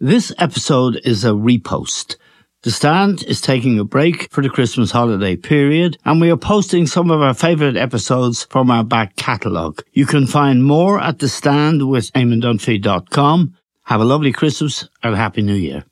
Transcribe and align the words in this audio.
This 0.00 0.30
episode 0.36 1.00
is 1.04 1.24
a 1.24 1.30
repost. 1.30 2.16
The 2.64 2.70
Stand 2.70 3.22
is 3.22 3.40
taking 3.40 3.78
a 3.78 3.84
break 3.84 4.30
for 4.30 4.42
the 4.42 4.50
Christmas 4.50 4.90
holiday 4.90 5.36
period, 5.36 5.96
and 6.04 6.20
we 6.20 6.30
are 6.30 6.36
posting 6.36 6.86
some 6.86 7.10
of 7.10 7.22
our 7.22 7.32
favourite 7.32 7.78
episodes 7.78 8.44
from 8.44 8.70
our 8.70 8.84
back 8.84 9.16
catalogue. 9.16 9.80
You 9.94 10.04
can 10.04 10.26
find 10.26 10.62
more 10.62 11.00
at 11.00 11.20
The 11.20 11.30
Stand 11.30 11.88
with 11.88 12.12
eamondunphy.com. 12.12 13.56
Have 13.84 14.00
a 14.02 14.04
lovely 14.04 14.32
Christmas 14.32 14.86
and 15.02 15.14
a 15.14 15.16
Happy 15.16 15.40
New 15.40 15.54
Year. 15.54 15.86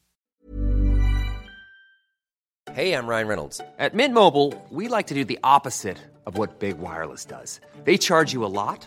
Hey, 2.74 2.92
I'm 2.92 3.06
Ryan 3.06 3.26
Reynolds. 3.26 3.62
At 3.78 3.94
Mint 3.94 4.12
Mobile, 4.12 4.52
we 4.68 4.88
like 4.88 5.06
to 5.06 5.14
do 5.14 5.24
the 5.24 5.38
opposite 5.42 5.96
of 6.26 6.36
what 6.36 6.58
Big 6.58 6.76
Wireless 6.76 7.24
does. 7.24 7.58
They 7.84 7.96
charge 7.96 8.34
you 8.34 8.44
a 8.44 8.52
lot 8.52 8.86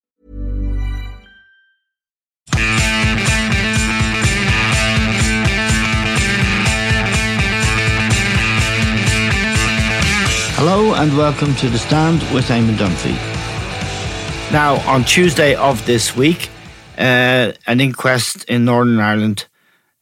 Hello 10.63 10.93
and 10.93 11.17
welcome 11.17 11.55
to 11.55 11.69
The 11.69 11.79
Stand 11.79 12.21
with 12.31 12.49
Eamon 12.49 12.75
Dunphy. 12.75 13.15
Now, 14.51 14.75
on 14.87 15.03
Tuesday 15.03 15.55
of 15.55 15.83
this 15.87 16.15
week, 16.15 16.49
uh, 16.99 17.53
an 17.65 17.81
inquest 17.81 18.43
in 18.43 18.65
Northern 18.65 18.99
Ireland 18.99 19.47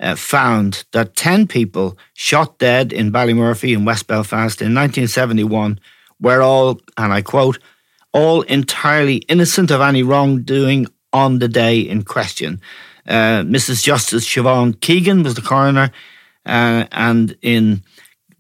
uh, 0.02 0.16
found 0.16 0.84
that 0.92 1.16
10 1.16 1.48
people 1.48 1.98
shot 2.14 2.60
dead 2.60 2.92
in 2.92 3.10
Ballymurphy 3.10 3.74
in 3.74 3.86
West 3.86 4.08
Belfast 4.08 4.62
in 4.62 4.76
1971 4.76 5.80
were 6.20 6.42
all, 6.42 6.82
and 6.98 7.14
I 7.14 7.22
quote, 7.22 7.58
all 8.12 8.42
entirely 8.42 9.20
innocent 9.30 9.72
of 9.72 9.80
any 9.80 10.04
wrongdoing 10.04 10.88
on 11.14 11.40
the 11.40 11.48
day 11.48 11.80
in 11.80 12.04
question. 12.04 12.60
Uh, 13.08 13.44
Mrs. 13.44 13.82
Justice 13.82 14.28
Siobhan 14.28 14.78
Keegan 14.82 15.24
was 15.24 15.36
the 15.36 15.42
coroner, 15.42 15.92
uh, 16.46 16.84
and 16.92 17.38
in 17.42 17.82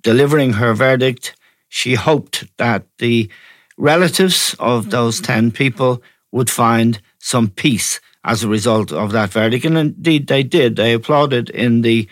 delivering 0.03 0.51
her 0.51 0.73
verdict, 0.73 1.33
she 1.69 1.93
hoped 1.93 2.45
that 2.57 2.85
the 2.97 3.29
relatives 3.77 4.55
of 4.59 4.89
those 4.89 5.21
10 5.21 5.51
people 5.51 6.03
would 6.31 6.49
find 6.49 7.01
some 7.19 7.47
peace 7.47 8.01
as 8.23 8.43
a 8.43 8.49
result 8.49 8.91
of 8.91 9.11
that 9.11 9.29
verdict. 9.29 9.65
And 9.65 9.77
indeed, 9.77 10.27
they 10.27 10.43
did. 10.43 10.75
They 10.75 10.93
applauded 10.93 11.49
in 11.49 11.81
the 11.81 12.07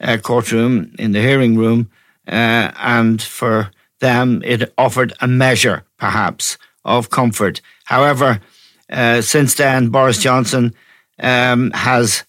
uh, 0.00 0.18
courtroom, 0.18 0.94
in 0.98 1.12
the 1.12 1.22
hearing 1.22 1.56
room, 1.56 1.90
uh, 2.28 2.72
and 2.76 3.22
for 3.22 3.70
them, 4.00 4.42
it 4.44 4.72
offered 4.76 5.14
a 5.20 5.28
measure, 5.28 5.84
perhaps, 5.96 6.58
of 6.84 7.08
comfort. 7.08 7.60
However, 7.84 8.40
uh, 8.90 9.22
since 9.22 9.54
then, 9.54 9.88
Boris 9.88 10.18
Johnson 10.18 10.74
um, 11.18 11.70
has 11.72 12.24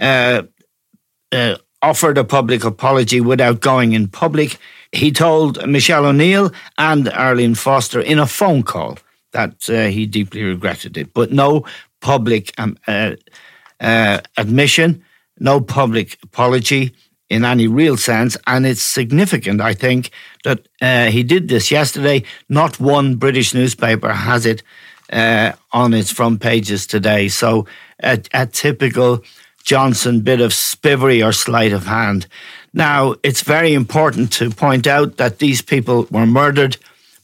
uh, 0.00 0.42
uh, 1.32 1.56
offered 1.82 2.18
a 2.18 2.24
public 2.24 2.64
apology 2.64 3.20
without 3.20 3.60
going 3.60 3.92
in 3.92 4.08
public. 4.08 4.58
He 4.92 5.12
told 5.12 5.66
Michelle 5.66 6.06
O'Neill 6.06 6.52
and 6.78 7.08
Arlene 7.08 7.54
Foster 7.54 8.00
in 8.00 8.18
a 8.18 8.26
phone 8.26 8.62
call 8.62 8.98
that 9.32 9.70
uh, 9.70 9.86
he 9.86 10.06
deeply 10.06 10.42
regretted 10.42 10.96
it, 10.96 11.14
but 11.14 11.32
no 11.32 11.64
public 12.00 12.52
um, 12.58 12.76
uh, 12.86 13.14
uh, 13.80 14.20
admission, 14.36 15.04
no 15.38 15.60
public 15.60 16.18
apology 16.22 16.92
in 17.28 17.44
any 17.44 17.68
real 17.68 17.96
sense. 17.96 18.36
And 18.46 18.66
it's 18.66 18.82
significant, 18.82 19.60
I 19.60 19.72
think, 19.74 20.10
that 20.44 20.66
uh, 20.82 21.06
he 21.06 21.22
did 21.22 21.48
this 21.48 21.70
yesterday. 21.70 22.24
Not 22.48 22.80
one 22.80 23.14
British 23.14 23.54
newspaper 23.54 24.12
has 24.12 24.44
it 24.44 24.62
uh, 25.12 25.52
on 25.72 25.94
its 25.94 26.10
front 26.10 26.40
pages 26.40 26.86
today. 26.86 27.28
So 27.28 27.66
a, 28.02 28.20
a 28.34 28.46
typical 28.46 29.22
Johnson 29.70 30.18
bit 30.18 30.40
of 30.40 30.52
spivery 30.52 31.22
or 31.22 31.30
sleight 31.30 31.72
of 31.72 31.86
hand. 31.86 32.26
Now, 32.74 33.14
it's 33.22 33.42
very 33.42 33.72
important 33.72 34.32
to 34.32 34.50
point 34.50 34.88
out 34.88 35.16
that 35.18 35.38
these 35.38 35.62
people 35.62 36.08
were 36.10 36.26
murdered 36.26 36.76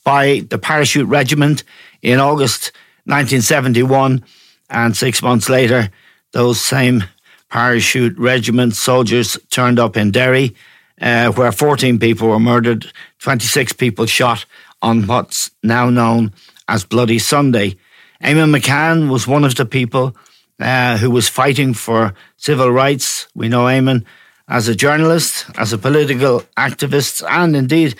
by 0.04 0.44
the 0.48 0.56
Parachute 0.56 1.08
Regiment 1.08 1.64
in 2.02 2.20
August 2.20 2.70
1971, 3.06 4.24
and 4.70 4.96
six 4.96 5.22
months 5.22 5.48
later, 5.48 5.90
those 6.30 6.60
same 6.60 7.02
Parachute 7.50 8.16
Regiment 8.16 8.76
soldiers 8.76 9.36
turned 9.50 9.80
up 9.80 9.96
in 9.96 10.12
Derry, 10.12 10.54
uh, 11.00 11.32
where 11.32 11.50
14 11.50 11.98
people 11.98 12.28
were 12.28 12.38
murdered, 12.38 12.92
26 13.18 13.72
people 13.72 14.06
shot 14.06 14.46
on 14.82 15.08
what's 15.08 15.50
now 15.64 15.90
known 15.90 16.32
as 16.68 16.84
Bloody 16.84 17.18
Sunday. 17.18 17.74
Eamon 18.22 18.56
McCann 18.56 19.10
was 19.10 19.26
one 19.26 19.44
of 19.44 19.56
the 19.56 19.66
people 19.66 20.14
uh, 20.60 20.96
who 20.98 21.10
was 21.10 21.28
fighting 21.28 21.74
for 21.74 22.14
civil 22.36 22.70
rights. 22.70 23.28
We 23.34 23.48
know 23.48 23.64
Eamon 23.64 24.04
as 24.48 24.68
a 24.68 24.74
journalist, 24.74 25.46
as 25.58 25.72
a 25.72 25.78
political 25.78 26.42
activist, 26.56 27.24
and 27.28 27.56
indeed, 27.56 27.94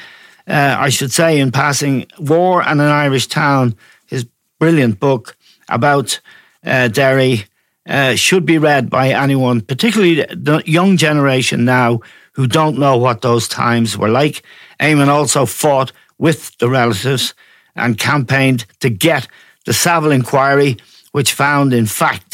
uh, 0.46 0.76
I 0.78 0.90
should 0.90 1.12
say, 1.12 1.40
in 1.40 1.50
passing, 1.50 2.06
War 2.18 2.62
and 2.62 2.80
an 2.80 2.88
Irish 2.88 3.26
Town, 3.26 3.74
his 4.06 4.26
brilliant 4.58 5.00
book 5.00 5.36
about 5.68 6.20
uh, 6.64 6.88
Derry, 6.88 7.46
uh, 7.88 8.14
should 8.14 8.46
be 8.46 8.58
read 8.58 8.90
by 8.90 9.10
anyone, 9.10 9.60
particularly 9.60 10.14
the 10.14 10.62
young 10.66 10.96
generation 10.96 11.64
now 11.64 12.00
who 12.32 12.46
don't 12.46 12.78
know 12.78 12.96
what 12.96 13.22
those 13.22 13.48
times 13.48 13.96
were 13.96 14.08
like. 14.08 14.42
Eamon 14.80 15.08
also 15.08 15.46
fought 15.46 15.92
with 16.18 16.56
the 16.58 16.68
relatives 16.68 17.34
and 17.74 17.98
campaigned 17.98 18.66
to 18.80 18.90
get 18.90 19.28
the 19.64 19.72
Savile 19.72 20.12
inquiry, 20.12 20.76
which 21.12 21.32
found, 21.32 21.72
in 21.72 21.86
fact, 21.86 22.25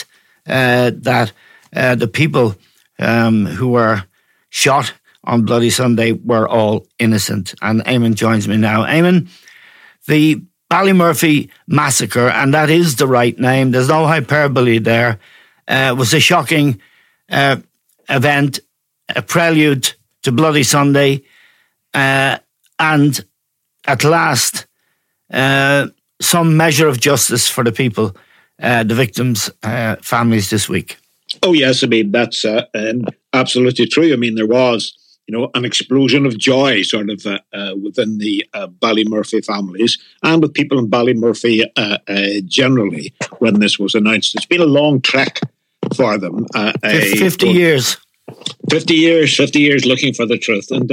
that 0.44 1.32
uh, 1.74 1.94
the 1.94 2.08
people 2.08 2.56
um, 2.98 3.46
who 3.46 3.68
were 3.68 4.04
shot 4.50 4.92
on 5.24 5.44
Bloody 5.44 5.70
Sunday 5.70 6.12
were 6.12 6.48
all 6.48 6.86
innocent. 6.98 7.54
And 7.62 7.80
Eamon 7.84 8.14
joins 8.14 8.48
me 8.48 8.56
now. 8.56 8.84
Eamon, 8.84 9.28
the 10.06 10.42
Ballymurphy 10.70 11.50
massacre, 11.66 12.28
and 12.28 12.54
that 12.54 12.70
is 12.70 12.96
the 12.96 13.06
right 13.06 13.38
name, 13.38 13.70
there's 13.70 13.88
no 13.88 14.06
hyperbole 14.06 14.78
there, 14.78 15.18
uh, 15.68 15.94
was 15.96 16.14
a 16.14 16.20
shocking 16.20 16.80
uh, 17.30 17.56
event, 18.08 18.60
a 19.14 19.20
prelude 19.20 19.92
to 20.22 20.32
Bloody 20.32 20.62
Sunday, 20.62 21.24
uh, 21.92 22.38
and 22.78 23.22
at 23.86 24.02
last, 24.02 24.66
uh, 25.30 25.88
some 26.22 26.56
measure 26.56 26.88
of 26.88 26.98
justice 26.98 27.48
for 27.48 27.62
the 27.64 27.72
people, 27.72 28.06
uh, 28.06 28.20
the 28.62 28.94
victims' 28.94 29.50
uh, 29.62 29.96
families 30.00 30.50
this 30.50 30.68
week. 30.68 30.96
Oh 31.42 31.52
yes, 31.52 31.82
I 31.82 31.86
mean 31.86 32.12
that's 32.12 32.44
uh, 32.44 32.64
um, 32.74 33.06
absolutely 33.32 33.86
true. 33.86 34.12
I 34.12 34.16
mean 34.16 34.34
there 34.34 34.46
was, 34.46 34.92
you 35.26 35.36
know, 35.36 35.50
an 35.54 35.64
explosion 35.64 36.26
of 36.26 36.38
joy 36.38 36.82
sort 36.82 37.10
of 37.10 37.26
uh, 37.26 37.38
uh, 37.52 37.74
within 37.82 38.18
the 38.18 38.44
uh, 38.54 38.68
Ballymurphy 38.68 39.44
families 39.44 39.98
and 40.22 40.42
with 40.42 40.54
people 40.54 40.78
in 40.78 40.88
Ballymurphy 40.88 41.64
uh, 41.76 41.98
uh, 42.06 42.40
generally 42.44 43.14
when 43.38 43.60
this 43.60 43.78
was 43.78 43.94
announced. 43.94 44.34
It's 44.34 44.46
been 44.46 44.60
a 44.60 44.66
long 44.66 45.00
trek 45.00 45.40
for 45.96 46.18
them. 46.18 46.46
Fifty 46.82 47.48
years. 47.48 47.96
Fifty 48.70 48.94
years. 48.94 49.36
Fifty 49.36 49.60
years 49.60 49.84
looking 49.84 50.14
for 50.14 50.26
the 50.26 50.38
truth, 50.38 50.70
and 50.70 50.88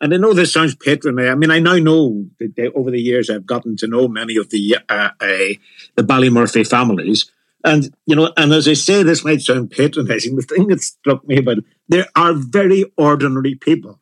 and 0.00 0.14
I 0.14 0.16
know 0.16 0.32
this 0.32 0.52
sounds 0.52 0.74
patronizing. 0.74 1.30
I 1.30 1.34
mean, 1.34 1.50
I 1.50 1.58
now 1.58 1.76
know 1.76 2.26
that 2.38 2.54
they, 2.56 2.68
over 2.68 2.90
the 2.90 3.00
years 3.00 3.30
I've 3.30 3.46
gotten 3.46 3.76
to 3.78 3.86
know 3.86 4.08
many 4.08 4.36
of 4.36 4.50
the 4.50 4.76
the 4.88 5.58
Ballymurphy 6.02 6.66
families 6.66 7.30
and 7.64 7.94
you 8.06 8.14
know, 8.14 8.32
and 8.36 8.52
as 8.52 8.68
I 8.68 8.74
say, 8.74 9.02
this 9.02 9.24
might 9.24 9.40
sound 9.40 9.70
patronizing. 9.70 10.36
The 10.36 10.42
thing 10.42 10.68
that 10.68 10.80
struck 10.80 11.26
me 11.26 11.38
about 11.38 11.58
it, 11.58 11.64
there 11.88 12.06
are 12.14 12.32
very 12.34 12.84
ordinary 12.96 13.54
people. 13.54 14.00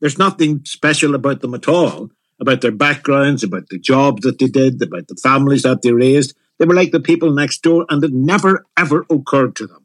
There's 0.00 0.18
nothing 0.18 0.64
special 0.64 1.14
about 1.14 1.40
them 1.40 1.54
at 1.54 1.68
all. 1.68 2.10
about 2.40 2.60
their 2.60 2.72
backgrounds, 2.72 3.44
about 3.44 3.68
the 3.68 3.78
jobs 3.78 4.22
that 4.22 4.36
they 4.40 4.48
did, 4.48 4.82
about 4.82 5.06
the 5.06 5.14
families 5.14 5.62
that 5.62 5.82
they 5.82 5.92
raised. 5.92 6.34
They 6.58 6.66
were 6.66 6.74
like 6.74 6.90
the 6.90 6.98
people 6.98 7.30
next 7.30 7.62
door, 7.62 7.86
and 7.88 8.02
it 8.02 8.12
never, 8.12 8.66
ever 8.76 9.06
occurred 9.08 9.54
to 9.56 9.66
them 9.68 9.84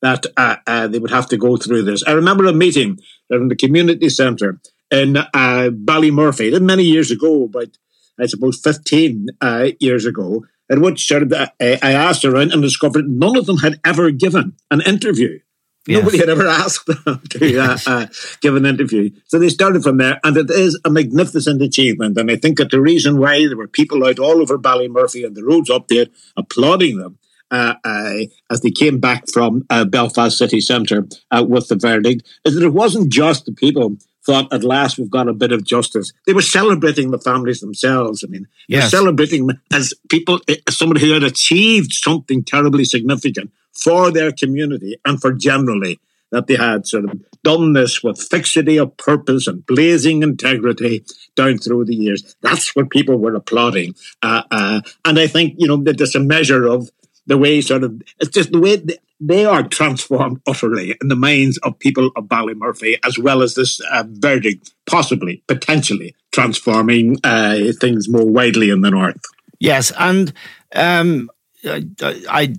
that 0.00 0.24
uh, 0.36 0.56
uh, 0.66 0.86
they 0.86 0.98
would 0.98 1.10
have 1.10 1.28
to 1.28 1.36
go 1.36 1.58
through 1.58 1.82
this. 1.82 2.02
I 2.06 2.12
remember 2.12 2.46
a 2.46 2.52
meeting 2.52 2.98
in 3.28 3.48
the 3.48 3.56
community 3.56 4.08
centre 4.08 4.58
in 4.90 5.16
uh, 5.16 5.24
Ballymurphy, 5.32 6.60
many 6.60 6.84
years 6.84 7.10
ago, 7.10 7.44
about, 7.44 7.78
I 8.18 8.26
suppose, 8.26 8.60
15 8.60 9.26
uh, 9.40 9.68
years 9.80 10.06
ago, 10.06 10.44
in 10.70 10.80
which 10.80 11.06
sort 11.06 11.22
of, 11.22 11.32
uh, 11.32 11.48
I 11.60 11.92
asked 11.92 12.24
around 12.24 12.52
and 12.52 12.62
discovered 12.62 13.08
none 13.08 13.36
of 13.36 13.46
them 13.46 13.58
had 13.58 13.80
ever 13.84 14.10
given 14.10 14.54
an 14.70 14.80
interview. 14.82 15.40
Yes. 15.86 16.00
Nobody 16.02 16.18
had 16.18 16.28
ever 16.28 16.46
asked 16.46 16.86
them 16.86 17.22
to 17.30 17.58
uh, 17.58 17.78
uh, 17.86 18.06
give 18.40 18.56
an 18.56 18.66
interview. 18.66 19.10
So 19.26 19.38
they 19.38 19.48
started 19.48 19.82
from 19.82 19.96
there, 19.96 20.20
and 20.22 20.36
it 20.36 20.50
is 20.50 20.78
a 20.84 20.90
magnificent 20.90 21.62
achievement. 21.62 22.18
And 22.18 22.30
I 22.30 22.36
think 22.36 22.58
that 22.58 22.70
the 22.70 22.80
reason 22.80 23.18
why 23.18 23.46
there 23.46 23.56
were 23.56 23.68
people 23.68 24.04
out 24.04 24.18
all 24.18 24.42
over 24.42 24.58
Ballymurphy 24.58 25.24
and 25.26 25.34
the 25.34 25.44
roads 25.44 25.70
up 25.70 25.88
there 25.88 26.06
applauding 26.36 26.98
them 26.98 27.18
uh, 27.50 27.74
uh, 27.84 28.14
as 28.50 28.60
they 28.60 28.70
came 28.70 28.98
back 28.98 29.24
from 29.32 29.64
uh, 29.70 29.84
Belfast 29.84 30.36
city 30.36 30.60
centre 30.60 31.06
uh, 31.30 31.44
with 31.46 31.68
the 31.68 31.76
verdict 31.76 32.26
is 32.44 32.54
that 32.54 32.64
it 32.64 32.74
wasn't 32.74 33.10
just 33.10 33.46
the 33.46 33.52
people 33.52 33.96
thought 34.28 34.52
at 34.52 34.62
last 34.62 34.98
we've 34.98 35.10
got 35.10 35.26
a 35.26 35.32
bit 35.32 35.52
of 35.52 35.64
justice. 35.64 36.12
They 36.26 36.34
were 36.34 36.42
celebrating 36.42 37.10
the 37.10 37.18
families 37.18 37.60
themselves. 37.60 38.22
I 38.22 38.26
mean, 38.28 38.46
yes. 38.68 38.90
they're 38.90 39.00
celebrating 39.00 39.48
as 39.72 39.94
people, 40.10 40.40
as 40.46 40.56
eh, 40.56 40.70
somebody 40.70 41.00
who 41.00 41.14
had 41.14 41.22
achieved 41.22 41.92
something 41.92 42.44
terribly 42.44 42.84
significant 42.84 43.50
for 43.72 44.10
their 44.10 44.30
community 44.30 44.96
and 45.06 45.18
for 45.18 45.32
generally 45.32 45.98
that 46.30 46.46
they 46.46 46.56
had 46.56 46.86
sort 46.86 47.06
of 47.06 47.18
done 47.42 47.72
this 47.72 48.02
with 48.02 48.20
fixity 48.20 48.76
of 48.76 48.94
purpose 48.98 49.46
and 49.46 49.64
blazing 49.64 50.22
integrity 50.22 51.02
down 51.34 51.56
through 51.56 51.86
the 51.86 51.94
years. 51.94 52.36
That's 52.42 52.76
what 52.76 52.90
people 52.90 53.16
were 53.16 53.34
applauding. 53.34 53.94
Uh, 54.22 54.42
uh, 54.50 54.80
and 55.06 55.18
I 55.18 55.26
think, 55.26 55.54
you 55.56 55.66
know, 55.66 55.78
that 55.84 55.96
there's 55.96 56.14
a 56.14 56.20
measure 56.20 56.66
of 56.66 56.90
the 57.28 57.38
way 57.38 57.60
sort 57.60 57.84
of, 57.84 58.02
it's 58.18 58.30
just 58.30 58.50
the 58.50 58.58
way 58.58 58.82
they 59.20 59.44
are 59.44 59.62
transformed 59.62 60.40
utterly 60.46 60.96
in 61.00 61.08
the 61.08 61.16
minds 61.16 61.58
of 61.58 61.78
people 61.78 62.10
of 62.16 62.24
Ballymurphy, 62.24 62.98
as 63.04 63.18
well 63.18 63.42
as 63.42 63.54
this 63.54 63.80
uh, 63.92 64.04
verdict 64.08 64.72
possibly, 64.86 65.42
potentially 65.46 66.14
transforming 66.32 67.18
uh, 67.24 67.58
things 67.80 68.08
more 68.08 68.26
widely 68.26 68.70
in 68.70 68.80
the 68.80 68.90
north. 68.90 69.20
Yes, 69.60 69.92
and 69.98 70.32
um, 70.74 71.30
I, 71.64 71.84
I, 72.02 72.54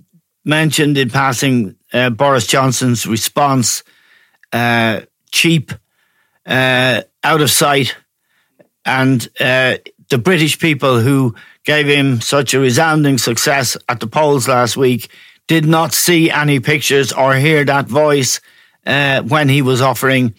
mentioned 0.46 0.98
in 0.98 1.10
passing 1.10 1.76
uh, 1.94 2.10
Boris 2.10 2.48
Johnson's 2.48 3.06
response 3.06 3.84
uh, 4.52 5.02
cheap, 5.32 5.72
uh, 6.46 7.02
out 7.24 7.42
of 7.42 7.52
sight, 7.52 7.96
and 8.86 9.28
uh, 9.40 9.78
the 10.10 10.18
British 10.18 10.60
people 10.60 11.00
who 11.00 11.36
gave 11.64 11.88
him 11.88 12.22
such 12.22 12.54
a 12.54 12.60
resounding 12.60 13.18
success 13.18 13.78
at 13.88 14.00
the 14.00 14.08
polls 14.08 14.48
last 14.48 14.76
week 14.76 15.10
did 15.48 15.66
not 15.66 15.94
see 15.94 16.30
any 16.30 16.60
pictures 16.60 17.12
or 17.12 17.36
hear 17.36 17.64
that 17.66 17.88
voice 17.88 18.42
uh, 18.86 19.22
when 19.24 19.50
he 19.50 19.62
was 19.62 19.82
offering 19.82 20.34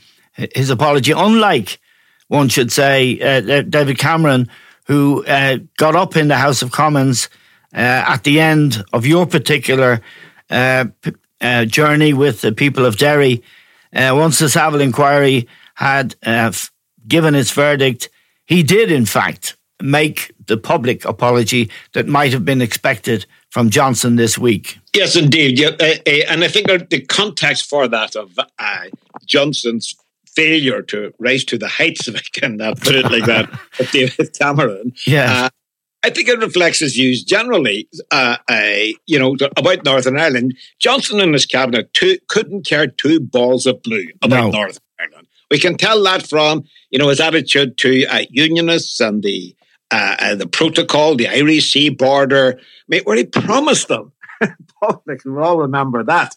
his 0.55 0.71
apology. 0.71 1.13
Unlike, 1.13 1.81
one 2.29 2.49
should 2.49 2.73
say, 2.73 3.19
uh, 3.21 3.63
David 3.63 3.99
Cameron, 3.99 4.49
who 4.87 5.25
uh, 5.25 5.59
got 5.77 5.97
up 5.97 6.17
in 6.17 6.29
the 6.29 6.37
House 6.37 6.63
of 6.63 6.71
Commons 6.71 7.29
uh, 7.75 7.79
at 7.79 8.25
the 8.25 8.41
end 8.41 8.85
of 8.93 9.07
your 9.07 9.27
particular 9.27 10.01
uh, 10.49 10.87
uh, 11.41 11.65
journey 11.65 12.13
with 12.13 12.41
the 12.41 12.53
people 12.53 12.85
of 12.85 12.97
Derry. 12.97 13.43
once 13.93 14.39
the 14.39 14.49
Savile 14.49 14.81
inquiry 14.81 15.49
had 15.75 16.15
given 17.07 17.35
its 17.35 17.51
verdict, 17.53 18.09
he 18.47 18.63
did, 18.63 18.91
in 18.91 19.07
fact, 19.07 19.57
make 19.83 20.33
the 20.47 20.57
public 20.57 21.05
apology 21.05 21.71
that 21.93 22.07
might 22.07 22.33
have 22.33 22.45
been 22.45 22.63
expected 22.63 23.27
from 23.51 23.71
Johnson 23.71 24.17
this 24.17 24.39
week. 24.39 24.79
Yes, 24.95 25.17
indeed. 25.17 25.59
Yeah, 25.59 25.71
uh, 25.81 25.95
uh, 26.07 26.25
and 26.29 26.45
I 26.45 26.49
think 26.49 26.67
the 26.67 27.05
context 27.09 27.69
for 27.69 27.89
that 27.89 28.17
of 28.17 28.39
uh, 28.59 28.85
Johnson's 29.27 29.95
failure 30.27 30.83
to 30.83 31.13
rise 31.19 31.45
to 31.45 31.59
the 31.59 31.69
heights, 31.69 32.09
if 32.09 32.17
I 32.17 32.21
can 32.33 32.61
uh, 32.61 32.75
put 32.75 32.95
it 32.95 33.11
like 33.11 33.25
that, 33.27 33.51
David 33.93 34.39
Cameron. 34.39 34.93
Yeah. 35.07 35.45
Uh, 35.45 35.49
I 36.03 36.09
think 36.09 36.29
it 36.29 36.39
reflects 36.39 36.79
his 36.79 36.95
views 36.95 37.23
generally, 37.23 37.87
uh, 38.11 38.39
you 39.07 39.19
know, 39.19 39.37
about 39.59 39.85
Northern 39.85 40.19
Ireland. 40.19 40.57
Johnson 40.79 41.21
and 41.21 41.35
his 41.35 41.45
cabinet 41.45 41.93
two, 41.93 42.17
couldn't 42.29 42.65
care 42.65 42.87
two 42.87 43.21
balls 43.21 43.67
of 43.67 43.83
blue 43.83 44.07
about 44.23 44.45
no. 44.45 44.51
Northern 44.51 44.83
Ireland. 44.99 45.27
We 45.51 45.59
can 45.59 45.77
tell 45.77 46.03
that 46.05 46.27
from, 46.27 46.65
you 46.89 46.99
know, 46.99 47.09
his 47.09 47.21
attitude 47.21 47.77
to 47.79 48.07
unionists 48.31 48.99
and 48.99 49.23
the 49.23 49.55
uh, 49.91 50.17
uh, 50.19 50.35
the 50.35 50.47
protocol, 50.47 51.17
the 51.17 51.29
Irish 51.29 51.73
Sea 51.73 51.89
border, 51.89 52.61
where 52.87 53.17
he 53.17 53.25
promised 53.25 53.89
them. 53.89 54.13
Public, 54.83 55.25
we 55.25 55.37
all 55.39 55.59
remember 55.59 56.03
that. 56.05 56.37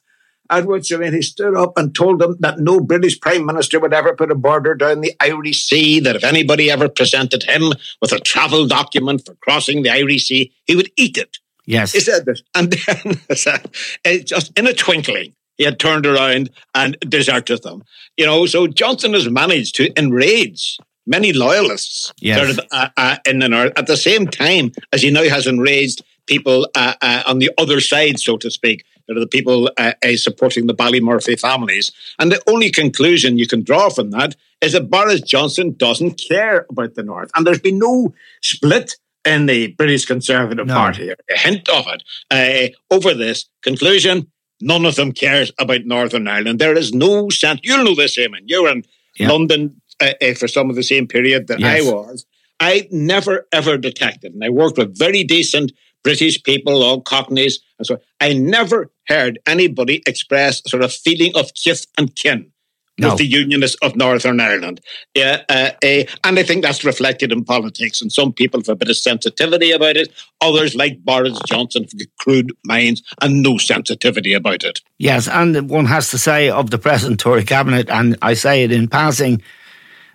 At 0.50 0.66
which, 0.66 0.92
I 0.92 0.98
mean, 0.98 1.14
he 1.14 1.22
stood 1.22 1.56
up 1.56 1.78
and 1.78 1.96
told 1.96 2.20
them 2.20 2.36
that 2.40 2.60
no 2.60 2.80
British 2.80 3.20
Prime 3.20 3.46
Minister 3.46 3.80
would 3.80 3.94
ever 3.94 4.16
put 4.16 4.32
a 4.32 4.36
border 4.36 4.76
down 4.76 5.02
the 5.02 5.14
Irish 5.22 5.64
Sea, 5.66 6.00
that 6.02 6.18
if 6.18 6.24
anybody 6.24 6.70
ever 6.70 6.90
presented 6.90 7.44
him 7.44 7.72
with 8.02 8.12
a 8.12 8.20
travel 8.20 8.68
document 8.68 9.26
for 9.26 9.36
crossing 9.36 9.84
the 9.84 9.90
Irish 9.90 10.28
Sea, 10.28 10.52
he 10.66 10.76
would 10.76 10.92
eat 10.98 11.18
it. 11.18 11.38
Yes. 11.66 11.94
He 11.94 12.02
said 12.02 12.26
this. 12.26 12.44
And 12.54 12.74
then, 12.74 13.22
just 14.26 14.58
in 14.60 14.68
a 14.68 14.74
twinkling, 14.74 15.34
he 15.58 15.64
had 15.64 15.80
turned 15.80 16.06
around 16.06 16.50
and 16.76 16.98
deserted 17.08 17.64
them. 17.64 17.84
You 18.18 18.26
know, 18.26 18.46
so 18.46 18.68
Johnson 18.68 19.14
has 19.14 19.30
managed 19.30 19.76
to 19.76 19.98
enrage 19.98 20.78
many 21.06 21.34
loyalists 21.34 22.14
yes. 22.20 22.38
sort 22.38 22.50
of, 22.52 22.60
uh, 22.72 22.90
uh, 22.98 23.18
in 23.26 23.40
the 23.40 23.50
north 23.50 23.74
at 23.76 23.88
the 23.88 23.98
same 23.98 24.28
time 24.28 24.72
as 24.92 25.02
he 25.02 25.12
now 25.12 25.24
has 25.24 25.48
enraged 25.48 26.04
people 26.26 26.70
uh, 26.76 26.94
uh 27.02 27.24
on 27.28 27.40
the 27.40 27.52
other 27.58 27.80
side, 27.80 28.20
so 28.20 28.38
to 28.38 28.50
speak. 28.50 28.86
That 29.08 29.18
are 29.18 29.20
the 29.20 29.28
people 29.28 29.70
uh, 29.78 29.92
uh, 30.02 30.16
supporting 30.16 30.68
the 30.68 30.74
Ballymurphy 30.74 31.38
families. 31.38 31.92
And 32.20 32.32
the 32.32 32.42
only 32.48 32.72
conclusion 32.72 33.38
you 33.38 33.46
can 33.46 33.62
draw 33.62 33.90
from 33.90 34.12
that 34.12 34.38
is 34.62 34.72
that 34.72 34.90
Boris 34.90 35.20
Johnson 35.20 35.76
doesn't 35.76 36.14
care 36.14 36.66
about 36.70 36.96
the 36.96 37.04
North. 37.04 37.30
And 37.36 37.46
there's 37.46 37.60
been 37.60 37.80
no 37.80 38.14
split 38.42 38.96
in 39.26 39.48
the 39.48 39.74
British 39.74 40.06
Conservative 40.06 40.68
no. 40.68 40.74
Party, 40.74 41.10
a 41.10 41.38
hint 41.38 41.68
of 41.68 41.86
it, 42.32 42.76
over 42.90 43.14
this. 43.14 43.50
Conclusion 43.62 44.32
none 44.64 44.86
of 44.86 44.96
them 44.96 45.12
cares 45.12 45.52
about 45.60 45.86
Northern 45.86 46.28
Ireland. 46.28 46.60
There 46.60 46.78
is 46.78 46.94
no 46.94 47.30
sense. 47.30 47.60
You'll 47.64 47.84
know 47.84 47.96
this, 47.96 48.18
Eamon. 48.18 48.44
You're 48.46 48.70
in 48.70 48.84
yeah. 49.18 49.30
London 49.30 49.82
uh, 50.02 50.14
uh, 50.22 50.34
for 50.34 50.48
some 50.48 50.70
of 50.70 50.76
the 50.76 50.84
same 50.84 51.08
period 51.08 51.48
that 51.48 51.60
yes. 51.60 51.88
I 51.88 51.92
was, 51.92 52.26
I 52.60 52.88
never 52.92 53.48
ever 53.52 53.78
detected, 53.78 54.34
and 54.34 54.44
I 54.44 54.50
worked 54.50 54.78
with 54.78 54.98
very 54.98 55.24
decent 55.24 55.72
British 56.04 56.42
people, 56.44 56.84
all 56.84 57.02
Cockneys, 57.02 57.60
and 57.80 57.88
so 57.88 57.98
I 58.20 58.34
never 58.34 58.92
heard 59.08 59.40
anybody 59.46 60.02
express 60.06 60.62
a 60.66 60.70
sort 60.70 60.84
of 60.84 60.94
feeling 60.94 61.32
of 61.36 61.54
kith 61.54 61.86
and 61.98 62.16
kin 62.16 62.52
no. 62.98 63.10
with 63.10 63.18
the 63.18 63.26
Unionists 63.26 63.78
of 63.82 63.96
Northern 63.96 64.40
Ireland. 64.40 64.82
Yeah, 65.16 65.44
uh, 65.50 65.72
uh, 65.84 66.04
and 66.24 66.40
I 66.40 66.44
think 66.44 66.64
that's 66.64 66.84
reflected 66.84 67.32
in 67.32 67.44
politics. 67.44 68.02
And 68.02 68.12
some 68.12 68.34
people 68.34 68.60
have 68.60 68.70
a 68.70 68.76
bit 68.76 68.90
of 68.90 68.98
sensitivity 68.98 69.72
about 69.72 69.98
it. 69.98 70.12
Others, 70.42 70.76
like 70.76 71.04
Boris 71.04 71.40
Johnson, 71.48 71.84
have 71.84 72.08
crude 72.20 72.52
minds 72.66 73.02
and 73.22 73.42
no 73.42 73.58
sensitivity 73.58 74.34
about 74.34 74.64
it. 74.64 74.82
Yes, 74.98 75.28
and 75.28 75.70
one 75.70 75.86
has 75.86 76.12
to 76.12 76.18
say 76.18 76.50
of 76.50 76.70
the 76.70 76.78
present 76.78 77.20
Tory 77.20 77.44
cabinet, 77.44 77.90
and 77.90 78.18
I 78.22 78.34
say 78.34 78.64
it 78.64 78.72
in 78.72 78.88
passing, 78.88 79.42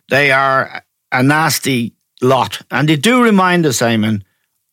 they 0.09 0.33
are 0.33 0.83
a 1.13 1.23
nasty 1.23 1.95
lot. 2.21 2.63
And 2.71 2.89
they 2.89 2.97
do 2.97 3.23
remind 3.23 3.67
us, 3.67 3.81
Eamon, 3.81 4.23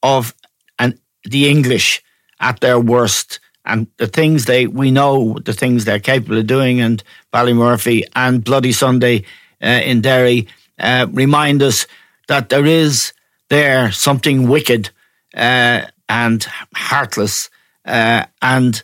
of 0.01 0.33
an, 0.79 0.99
the 1.23 1.49
English 1.49 2.03
at 2.39 2.59
their 2.59 2.79
worst 2.79 3.39
and 3.65 3.87
the 3.97 4.07
things 4.07 4.45
they 4.45 4.67
we 4.67 4.91
know 4.91 5.37
the 5.43 5.53
things 5.53 5.85
they're 5.85 5.99
capable 5.99 6.37
of 6.37 6.47
doing 6.47 6.79
and 6.79 7.03
Ballymurphy 7.33 8.03
and 8.15 8.43
Bloody 8.43 8.71
Sunday 8.71 9.23
uh, 9.61 9.81
in 9.83 10.01
Derry 10.01 10.47
uh, 10.79 11.07
remind 11.11 11.63
us 11.63 11.87
that 12.27 12.49
there 12.49 12.65
is 12.65 13.13
there 13.49 13.91
something 13.91 14.47
wicked 14.47 14.89
uh, 15.35 15.81
and 16.07 16.45
heartless 16.75 17.49
uh, 17.85 18.25
and 18.41 18.83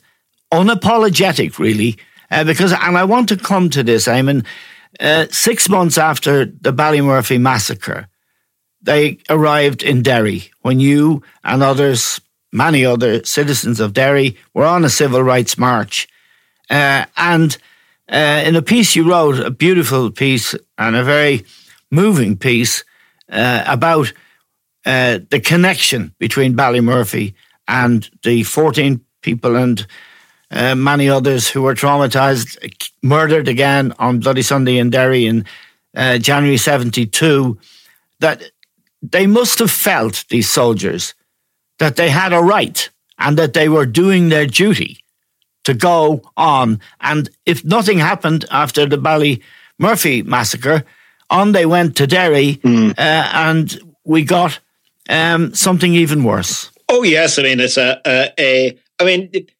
unapologetic 0.52 1.60
really 1.60 1.98
uh, 2.32 2.44
because 2.44 2.72
and 2.72 2.98
I 2.98 3.04
want 3.04 3.30
to 3.30 3.38
come 3.38 3.70
to 3.72 3.84
this 3.84 4.08
Eamon 4.08 4.46
uh, 5.00 5.28
six 5.30 5.70
months 5.70 5.98
after 5.98 6.46
the 6.46 6.74
Ballymurphy 6.74 7.40
massacre, 7.40 8.08
they 8.82 9.20
arrived 9.30 9.84
in 9.84 10.02
Derry 10.02 10.52
when 10.62 10.80
you 10.80 11.22
and 11.44 11.64
others, 11.64 12.20
many 12.52 12.86
other 12.86 13.24
citizens 13.24 13.80
of 13.80 13.94
Derry, 13.94 14.38
were 14.54 14.66
on 14.66 14.84
a 14.84 14.90
civil 14.90 15.24
rights 15.24 15.58
march. 15.58 16.08
Uh, 16.70 17.06
and 17.18 17.58
uh, 18.12 18.44
in 18.46 18.56
a 18.56 18.62
piece 18.62 18.96
you 18.96 19.10
wrote, 19.10 19.40
a 19.40 19.52
beautiful 19.52 20.12
piece 20.12 20.56
and 20.78 20.96
a 20.96 21.04
very 21.04 21.46
moving 21.92 22.38
piece 22.38 22.84
uh, 23.30 23.64
about 23.68 24.12
uh, 24.86 25.20
the 25.30 25.40
connection 25.40 26.14
between 26.18 26.56
Ballymurphy 26.56 27.34
and 27.68 28.10
the 28.24 28.44
14 28.44 29.00
people 29.22 29.56
and 29.56 29.86
uh, 30.52 30.76
many 30.76 31.10
others 31.10 31.50
who 31.50 31.62
were 31.62 31.76
traumatized, 31.76 32.58
murdered 33.02 33.48
again 33.48 33.94
on 34.00 34.20
Bloody 34.20 34.42
Sunday 34.42 34.78
in 34.78 34.90
Derry 34.90 35.26
in 35.26 35.46
uh, 35.96 36.18
January 36.18 36.58
72, 36.58 37.58
that 38.20 38.44
they 39.02 39.28
must 39.28 39.60
have 39.60 39.72
felt, 39.72 40.26
these 40.30 40.50
soldiers, 40.50 41.14
that 41.80 41.96
they 41.96 42.10
had 42.10 42.34
a 42.34 42.40
right 42.40 42.90
and 43.18 43.38
that 43.38 43.54
they 43.54 43.70
were 43.70 43.86
doing 43.86 44.30
their 44.30 44.46
duty 44.46 44.98
to 45.64 45.74
go 45.74 46.22
on. 46.36 46.80
And 47.00 47.30
if 47.46 47.64
nothing 47.64 48.00
happened 48.00 48.46
after 48.52 48.86
the 48.86 48.98
Ballymurphy 48.98 50.26
massacre, 50.26 50.84
on 51.30 51.54
they 51.54 51.66
went 51.66 51.96
to 51.98 52.08
Derry 52.08 52.56
mm. 52.58 52.92
uh, 52.92 53.30
and 53.34 53.80
we 54.04 54.24
got 54.24 54.60
um, 55.08 55.54
something 55.54 55.94
even 55.94 56.24
worse. 56.24 56.72
Oh, 56.90 57.04
yes. 57.04 57.40
I 57.40 57.44
mean, 57.44 57.60
it's 57.60 57.78
a, 57.78 58.02
a, 58.06 58.34
a 58.38 58.80
I 59.00 59.06
mean, 59.06 59.30
it, 59.32 59.52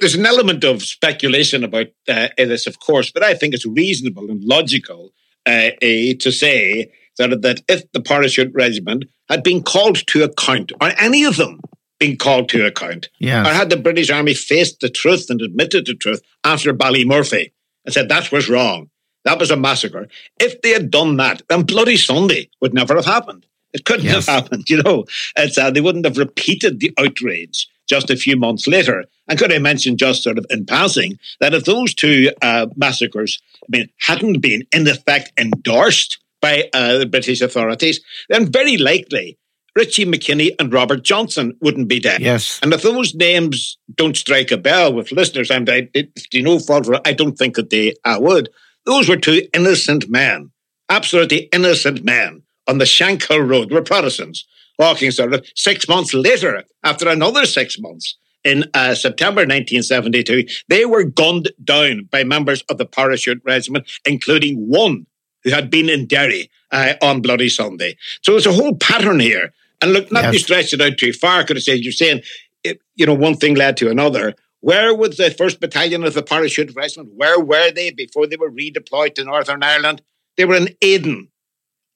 there's 0.00 0.14
an 0.14 0.26
element 0.26 0.64
of 0.64 0.82
speculation 0.82 1.64
about 1.64 1.88
uh, 2.08 2.28
this, 2.36 2.66
of 2.66 2.80
course, 2.80 3.10
but 3.10 3.22
I 3.22 3.34
think 3.34 3.54
it's 3.54 3.66
reasonable 3.66 4.30
and 4.30 4.42
logical 4.44 5.12
uh, 5.46 5.70
to 5.80 6.30
say 6.30 6.90
that, 7.18 7.42
that 7.42 7.62
if 7.68 7.90
the 7.92 8.00
parachute 8.00 8.52
regiment 8.54 9.04
had 9.28 9.42
been 9.42 9.62
called 9.62 10.06
to 10.08 10.24
account, 10.24 10.72
or 10.80 10.92
any 10.98 11.24
of 11.24 11.36
them 11.36 11.60
been 11.98 12.16
called 12.16 12.48
to 12.50 12.66
account, 12.66 13.08
yes. 13.18 13.46
or 13.46 13.52
had 13.52 13.70
the 13.70 13.76
British 13.76 14.10
Army 14.10 14.34
faced 14.34 14.80
the 14.80 14.88
truth 14.88 15.26
and 15.28 15.40
admitted 15.42 15.86
the 15.86 15.94
truth 15.94 16.22
after 16.44 16.72
Ballymurphy 16.72 17.52
and 17.84 17.94
said 17.94 18.08
that 18.08 18.32
was 18.32 18.48
wrong, 18.48 18.90
that 19.24 19.38
was 19.38 19.50
a 19.50 19.56
massacre, 19.56 20.08
if 20.40 20.60
they 20.62 20.70
had 20.70 20.90
done 20.90 21.16
that, 21.18 21.42
then 21.48 21.62
Bloody 21.62 21.96
Sunday 21.96 22.48
would 22.60 22.74
never 22.74 22.94
have 22.96 23.04
happened. 23.04 23.46
It 23.72 23.84
couldn't 23.84 24.06
yes. 24.06 24.26
have 24.26 24.42
happened, 24.42 24.64
you 24.68 24.82
know. 24.82 25.04
It's, 25.36 25.58
uh, 25.58 25.70
they 25.70 25.80
wouldn't 25.80 26.06
have 26.06 26.18
repeated 26.18 26.80
the 26.80 26.92
outrage 26.98 27.68
just 27.88 28.10
a 28.10 28.16
few 28.16 28.36
months 28.36 28.66
later. 28.66 29.04
And 29.30 29.38
could 29.38 29.52
I 29.52 29.58
mention 29.58 29.96
just 29.96 30.22
sort 30.22 30.38
of 30.38 30.46
in 30.50 30.66
passing 30.66 31.18
that 31.38 31.54
if 31.54 31.64
those 31.64 31.94
two 31.94 32.32
uh, 32.42 32.66
massacres 32.76 33.40
I 33.62 33.78
mean, 33.78 33.88
hadn't 34.00 34.40
been 34.40 34.66
in 34.72 34.86
effect 34.88 35.32
endorsed 35.38 36.18
by 36.42 36.68
uh, 36.74 36.98
the 36.98 37.06
British 37.06 37.40
authorities, 37.40 38.00
then 38.28 38.50
very 38.50 38.76
likely 38.76 39.38
Richie 39.76 40.04
McKinnie 40.04 40.54
and 40.58 40.72
Robert 40.72 41.04
Johnston 41.04 41.56
wouldn't 41.60 41.86
be 41.86 42.00
dead. 42.00 42.20
Yes. 42.20 42.58
And 42.60 42.72
if 42.74 42.82
those 42.82 43.14
names 43.14 43.78
don't 43.94 44.16
strike 44.16 44.50
a 44.50 44.56
bell 44.56 44.92
with 44.92 45.12
listeners, 45.12 45.50
I'm, 45.50 45.64
I, 45.68 45.88
you 46.32 46.42
know, 46.42 46.58
fault 46.58 46.86
for 46.86 47.00
I 47.06 47.12
don't 47.12 47.38
think 47.38 47.54
that 47.54 47.70
they 47.70 47.94
uh, 48.04 48.18
would. 48.20 48.48
Those 48.84 49.08
were 49.08 49.16
two 49.16 49.46
innocent 49.54 50.10
men, 50.10 50.50
absolutely 50.88 51.48
innocent 51.52 52.02
men 52.02 52.42
on 52.66 52.78
the 52.78 52.84
Shankill 52.84 53.48
Road. 53.48 53.70
Were 53.70 53.82
Protestants 53.82 54.44
walking 54.78 55.12
sort 55.12 55.34
of 55.34 55.46
six 55.54 55.86
months 55.86 56.14
later, 56.14 56.64
after 56.82 57.08
another 57.08 57.46
six 57.46 57.78
months, 57.78 58.16
in 58.44 58.64
uh, 58.74 58.94
September 58.94 59.42
1972, 59.42 60.46
they 60.68 60.84
were 60.84 61.04
gunned 61.04 61.50
down 61.62 62.08
by 62.10 62.24
members 62.24 62.62
of 62.62 62.78
the 62.78 62.86
parachute 62.86 63.42
regiment, 63.44 63.90
including 64.06 64.56
one 64.68 65.06
who 65.44 65.50
had 65.50 65.70
been 65.70 65.88
in 65.88 66.06
Derry 66.06 66.50
uh, 66.70 66.94
on 67.02 67.20
Bloody 67.20 67.48
Sunday. 67.48 67.96
So 68.22 68.32
there's 68.32 68.46
a 68.46 68.52
whole 68.52 68.76
pattern 68.76 69.20
here. 69.20 69.52
And 69.82 69.92
look, 69.92 70.12
not 70.12 70.24
yes. 70.24 70.34
to 70.34 70.38
stretch 70.40 70.72
it 70.72 70.80
out 70.80 70.98
too 70.98 71.12
far, 71.12 71.44
could 71.44 71.56
I 71.56 71.60
say, 71.60 71.74
you're 71.74 71.92
saying, 71.92 72.22
it, 72.64 72.80
you 72.96 73.06
know, 73.06 73.14
one 73.14 73.36
thing 73.36 73.54
led 73.54 73.76
to 73.78 73.90
another. 73.90 74.34
Where 74.60 74.94
was 74.94 75.16
the 75.16 75.30
1st 75.30 75.60
Battalion 75.60 76.04
of 76.04 76.12
the 76.12 76.22
Parachute 76.22 76.74
Regiment? 76.76 77.14
Where 77.14 77.40
were 77.40 77.70
they 77.70 77.90
before 77.90 78.26
they 78.26 78.36
were 78.36 78.50
redeployed 78.50 79.14
to 79.14 79.24
Northern 79.24 79.62
Ireland? 79.62 80.02
They 80.36 80.44
were 80.44 80.56
in 80.56 80.68
Aden, 80.82 81.28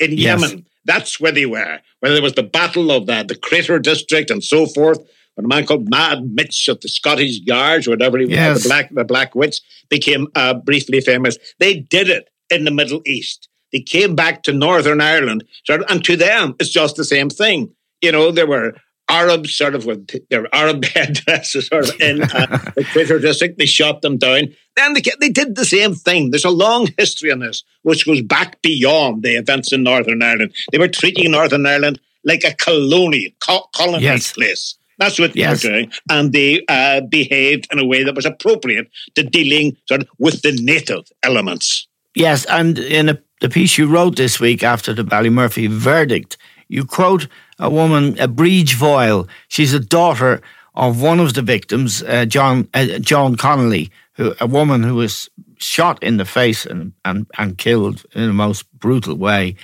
in 0.00 0.12
yes. 0.12 0.40
Yemen. 0.40 0.66
That's 0.86 1.20
where 1.20 1.32
they 1.32 1.46
were, 1.46 1.80
where 2.00 2.12
there 2.12 2.22
was 2.22 2.34
the 2.34 2.42
battle 2.42 2.90
of 2.90 3.06
the, 3.06 3.24
the 3.26 3.36
Crater 3.36 3.78
District 3.78 4.30
and 4.30 4.42
so 4.42 4.66
forth. 4.66 4.98
When 5.34 5.46
a 5.46 5.48
man 5.48 5.66
called 5.66 5.90
Mad 5.90 6.30
Mitch 6.32 6.68
of 6.68 6.80
the 6.80 6.88
Scottish 6.88 7.40
Guards, 7.40 7.86
or 7.86 7.90
whatever 7.90 8.18
he 8.18 8.26
was, 8.26 8.34
yes. 8.34 8.62
the 8.62 8.68
Black 8.68 8.94
the 8.94 9.04
Black 9.04 9.34
Watch, 9.34 9.60
became 9.88 10.28
uh, 10.34 10.54
briefly 10.54 11.00
famous. 11.00 11.36
They 11.58 11.74
did 11.80 12.08
it 12.08 12.28
in 12.50 12.64
the 12.64 12.70
Middle 12.70 13.02
East. 13.04 13.48
They 13.72 13.80
came 13.80 14.14
back 14.14 14.44
to 14.44 14.52
Northern 14.52 15.00
Ireland, 15.00 15.44
and 15.68 16.04
to 16.04 16.16
them, 16.16 16.54
it's 16.60 16.70
just 16.70 16.96
the 16.96 17.04
same 17.04 17.28
thing. 17.28 17.74
You 18.00 18.12
know, 18.12 18.30
there 18.30 18.46
were 18.46 18.74
Arabs 19.08 19.54
sort 19.54 19.74
of 19.74 19.84
with 19.84 20.08
their 20.30 20.52
Arab 20.54 20.84
headdresses 20.94 21.66
sort 21.66 21.88
of 21.88 22.00
in 22.00 22.22
uh, 22.22 22.70
the 22.76 22.84
Crater 22.92 23.18
District. 23.18 23.58
They 23.58 23.66
shot 23.66 24.02
them 24.02 24.16
down. 24.16 24.54
Then 24.76 24.94
they, 24.94 25.02
they 25.20 25.28
did 25.28 25.56
the 25.56 25.64
same 25.64 25.94
thing. 25.94 26.30
There's 26.30 26.44
a 26.44 26.50
long 26.50 26.88
history 26.96 27.30
on 27.30 27.40
this, 27.40 27.64
which 27.82 28.06
goes 28.06 28.22
back 28.22 28.62
beyond 28.62 29.22
the 29.22 29.36
events 29.36 29.72
in 29.72 29.82
Northern 29.82 30.22
Ireland. 30.22 30.54
They 30.72 30.78
were 30.78 30.88
treating 30.88 31.30
Northern 31.30 31.66
Ireland 31.66 32.00
like 32.24 32.44
a 32.44 32.54
colonial, 32.54 33.30
co- 33.40 33.68
colony 33.74 34.04
yes. 34.04 34.32
place. 34.32 34.76
That's 34.98 35.18
what 35.18 35.34
yes. 35.34 35.62
they 35.62 35.68
were 35.68 35.74
doing. 35.74 35.92
And 36.10 36.32
they 36.32 36.64
uh, 36.68 37.00
behaved 37.02 37.68
in 37.72 37.78
a 37.78 37.84
way 37.84 38.04
that 38.04 38.14
was 38.14 38.26
appropriate 38.26 38.88
to 39.14 39.22
dealing 39.22 39.76
sort 39.86 40.02
of 40.02 40.08
with 40.18 40.42
the 40.42 40.52
native 40.62 41.04
elements. 41.22 41.86
Yes, 42.14 42.44
and 42.46 42.78
in 42.78 43.08
a, 43.08 43.18
the 43.40 43.48
piece 43.48 43.76
you 43.76 43.86
wrote 43.86 44.16
this 44.16 44.38
week 44.38 44.62
after 44.62 44.92
the 44.94 45.04
Ballymurphy 45.04 45.68
verdict, 45.68 46.36
you 46.68 46.84
quote 46.84 47.26
a 47.58 47.68
woman, 47.68 48.18
a 48.20 48.28
Briege 48.28 48.74
Voyle. 48.74 49.28
She's 49.48 49.74
a 49.74 49.80
daughter 49.80 50.40
of 50.74 51.02
one 51.02 51.20
of 51.20 51.34
the 51.34 51.42
victims, 51.42 52.02
uh, 52.02 52.24
Joan 52.24 52.68
uh, 52.74 52.98
Joan 52.98 53.36
Connolly, 53.36 53.90
who 54.14 54.34
a 54.40 54.46
woman 54.46 54.82
who 54.82 54.94
was 54.94 55.28
shot 55.58 56.02
in 56.02 56.16
the 56.16 56.24
face 56.24 56.66
and, 56.66 56.92
and, 57.04 57.26
and 57.38 57.58
killed 57.58 58.04
in 58.14 58.26
the 58.26 58.32
most 58.32 58.70
brutal 58.78 59.16
way. 59.16 59.56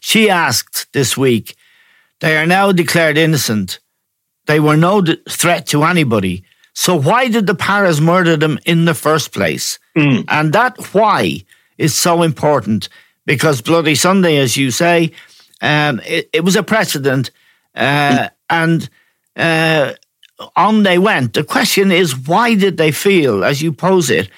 She 0.00 0.30
asked 0.30 0.92
this 0.92 1.16
week, 1.16 1.56
they 2.20 2.36
are 2.36 2.46
now 2.46 2.72
declared 2.72 3.18
innocent. 3.18 3.80
They 4.48 4.60
were 4.60 4.78
no 4.78 5.04
threat 5.28 5.66
to 5.68 5.84
anybody. 5.84 6.42
So 6.72 6.96
why 6.96 7.28
did 7.28 7.46
the 7.46 7.54
Paras 7.54 8.00
murder 8.00 8.34
them 8.34 8.58
in 8.64 8.86
the 8.86 8.94
first 8.94 9.30
place? 9.30 9.78
Mm. 9.94 10.24
And 10.26 10.54
that 10.54 10.94
why 10.94 11.44
is 11.76 11.94
so 11.94 12.22
important 12.22 12.88
because 13.26 13.60
Bloody 13.60 13.94
Sunday, 13.94 14.38
as 14.38 14.56
you 14.56 14.70
say, 14.70 15.12
um, 15.60 16.00
it, 16.06 16.30
it, 16.32 16.44
was 16.44 16.56
a 16.56 16.62
precedent, 16.62 17.30
uh, 17.74 18.30
and 18.48 18.88
uh, 19.36 19.92
on 20.56 20.82
they 20.82 20.98
went. 20.98 21.34
The 21.34 21.44
question 21.44 21.92
is, 21.92 22.16
why 22.16 22.54
did 22.54 22.78
they 22.78 22.90
feel, 22.90 23.44
as 23.44 23.60
you 23.60 23.70
pose 23.70 24.08
it, 24.08 24.30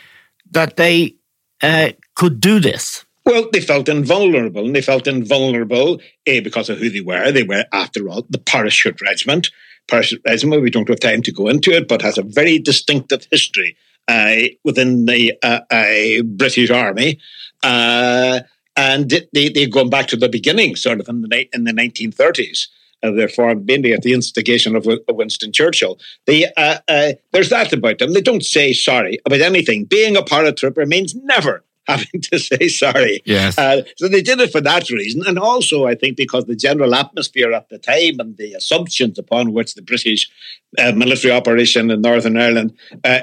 that 0.51 0.77
they 0.77 1.15
uh, 1.63 1.91
could 2.17 2.41
do 2.41 2.59
this? 2.59 3.05
Well, 3.25 3.49
they 3.53 3.61
felt 3.61 3.89
invulnerable, 3.89 4.65
and 4.65 4.75
they 4.75 4.83
felt 4.83 5.07
invulnerable 5.07 6.01
eh, 6.27 6.41
because 6.41 6.69
of 6.69 6.79
who 6.79 6.91
they 6.91 7.01
were. 7.01 7.31
They 7.31 7.45
were, 7.45 7.65
after 7.73 8.09
all, 8.09 8.27
the 8.29 8.39
parachute 8.39 9.01
regiment. 9.01 9.51
Parachute 9.91 10.23
we 10.63 10.71
don't 10.71 10.89
have 10.89 11.01
time 11.01 11.23
to 11.23 11.33
go 11.33 11.49
into 11.49 11.73
it, 11.73 11.89
but 11.89 12.03
has 12.03 12.19
a 12.19 12.23
very 12.23 12.59
distinctive 12.59 13.27
history 13.31 13.77
uh, 14.09 14.37
within 14.65 15.07
the 15.07 15.35
uh, 15.43 15.61
uh, 15.71 16.23
British 16.25 16.71
Army. 16.71 17.19
Uh, 17.63 18.41
and 18.77 19.11
they 19.33 19.49
they 19.49 19.67
gone 19.67 19.91
back 19.91 20.07
to 20.09 20.17
the 20.17 20.29
beginning, 20.29 20.77
sort 20.77 21.01
of 21.01 21.09
in 21.09 21.23
the 21.23 21.49
in 21.53 21.65
the 21.65 21.73
1930s. 21.73 22.69
Uh, 23.03 23.11
they're 23.11 23.29
formed 23.29 23.67
mainly 23.67 23.93
at 23.93 24.03
the 24.03 24.13
instigation 24.13 24.77
of 24.77 24.87
Winston 25.09 25.53
Churchill. 25.53 25.99
They, 26.27 26.45
uh, 26.57 26.79
uh, 26.87 27.13
there's 27.33 27.49
that 27.49 27.73
about 27.73 27.99
them. 27.99 28.13
They 28.13 28.21
don't 28.21 28.45
say 28.45 28.75
sorry 28.75 29.19
about 29.25 29.41
anything. 29.41 29.87
Being 29.87 30.17
a 30.17 30.23
paratrooper 30.23 30.87
means 30.87 31.15
never 31.15 31.65
having 31.91 32.21
to 32.23 32.39
say 32.39 32.69
sorry. 32.69 33.21
Yes. 33.25 33.59
Uh, 33.59 33.83
so 33.97 34.09
they 34.09 34.23
did 34.23 34.41
it 34.41 34.53
for 34.53 34.61
that 34.61 34.91
reason. 34.91 35.23
And 35.27 35.39
also, 35.39 35.87
I 35.87 35.95
think, 35.95 36.17
because 36.17 36.45
the 36.47 36.57
general 36.57 36.95
atmosphere 36.95 37.53
at 37.53 37.69
the 37.69 37.79
time 37.79 38.21
and 38.21 38.37
the 38.37 38.55
assumptions 38.55 39.19
upon 39.19 39.53
which 39.53 39.75
the 39.75 39.83
British 39.83 40.31
uh, 40.79 40.93
military 40.93 41.33
operation 41.33 41.91
in 41.91 42.01
Northern 42.01 42.37
Ireland 42.37 42.77
uh, 43.05 43.21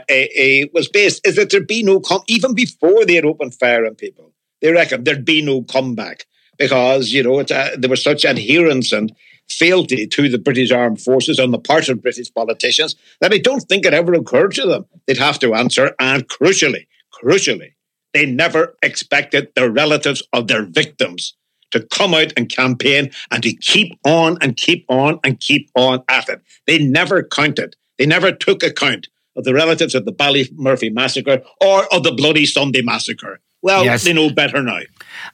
was 0.74 0.88
based 0.88 1.26
is 1.26 1.36
that 1.36 1.50
there'd 1.52 1.68
be 1.68 1.84
no, 1.84 2.00
com- 2.00 2.24
even 2.28 2.54
before 2.54 3.06
they 3.06 3.16
had 3.16 3.26
opened 3.26 3.56
fire 3.56 3.86
on 3.86 3.96
people, 3.96 4.34
they 4.62 4.72
reckon 4.72 5.04
there'd 5.04 5.26
be 5.26 5.42
no 5.42 5.64
comeback 5.64 6.26
because, 6.58 7.12
you 7.12 7.24
know, 7.24 7.40
uh, 7.40 7.70
there 7.78 7.90
was 7.90 8.04
such 8.04 8.26
adherence 8.26 8.92
and 8.92 9.16
fealty 9.50 10.08
to 10.08 10.30
the 10.30 10.38
British 10.38 10.72
armed 10.72 11.02
forces 11.02 11.40
on 11.40 11.52
the 11.52 11.60
part 11.60 11.88
of 11.90 12.02
British 12.02 12.34
politicians 12.34 12.96
that 13.22 13.34
I 13.34 13.38
don't 13.38 13.62
think 13.62 13.86
it 13.86 13.94
ever 13.94 14.14
occurred 14.14 14.54
to 14.56 14.66
them 14.66 14.86
they'd 15.06 15.18
have 15.18 15.40
to 15.40 15.54
answer. 15.56 15.96
And 16.00 16.28
crucially, 16.28 16.88
crucially, 17.24 17.74
they 18.14 18.26
never 18.26 18.76
expected 18.82 19.50
the 19.56 19.70
relatives 19.70 20.24
of 20.34 20.48
their 20.48 20.66
victims 20.66 21.36
to 21.72 21.86
come 21.88 22.14
out 22.14 22.32
and 22.38 22.50
campaign 22.50 23.12
and 23.32 23.44
to 23.44 23.54
keep 23.54 24.00
on 24.06 24.38
and 24.42 24.58
keep 24.58 24.86
on 24.90 25.20
and 25.24 25.40
keep 25.40 25.70
on 25.76 26.04
at 26.10 26.30
it. 26.30 26.42
They 26.66 26.80
never 26.80 27.24
counted. 27.24 27.76
They 27.98 28.06
never 28.06 28.32
took 28.32 28.64
account 28.64 29.08
of 29.36 29.44
the 29.44 29.54
relatives 29.54 29.94
of 29.94 30.06
the 30.06 30.14
Ballymurphy 30.14 30.92
massacre 30.94 31.42
or 31.62 31.94
of 31.94 32.04
the 32.04 32.12
Bloody 32.12 32.46
Sunday 32.46 32.82
massacre. 32.82 33.40
Well, 33.62 33.84
yes. 33.84 34.04
they 34.04 34.14
know 34.14 34.30
better 34.30 34.64
now. 34.64 34.82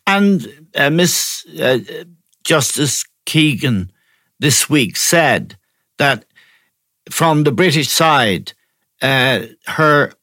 And 0.08 0.68
uh, 0.76 0.90
Miss 0.90 1.46
uh, 1.62 1.80
Justice 2.44 3.06
Keegan 3.26 3.92
this 4.40 4.70
week 4.70 4.98
said 4.98 5.58
that 5.98 6.26
from 7.10 7.44
the 7.44 7.52
British 7.52 7.90
side, 7.90 8.54
uh, 9.02 9.44
her 9.68 10.14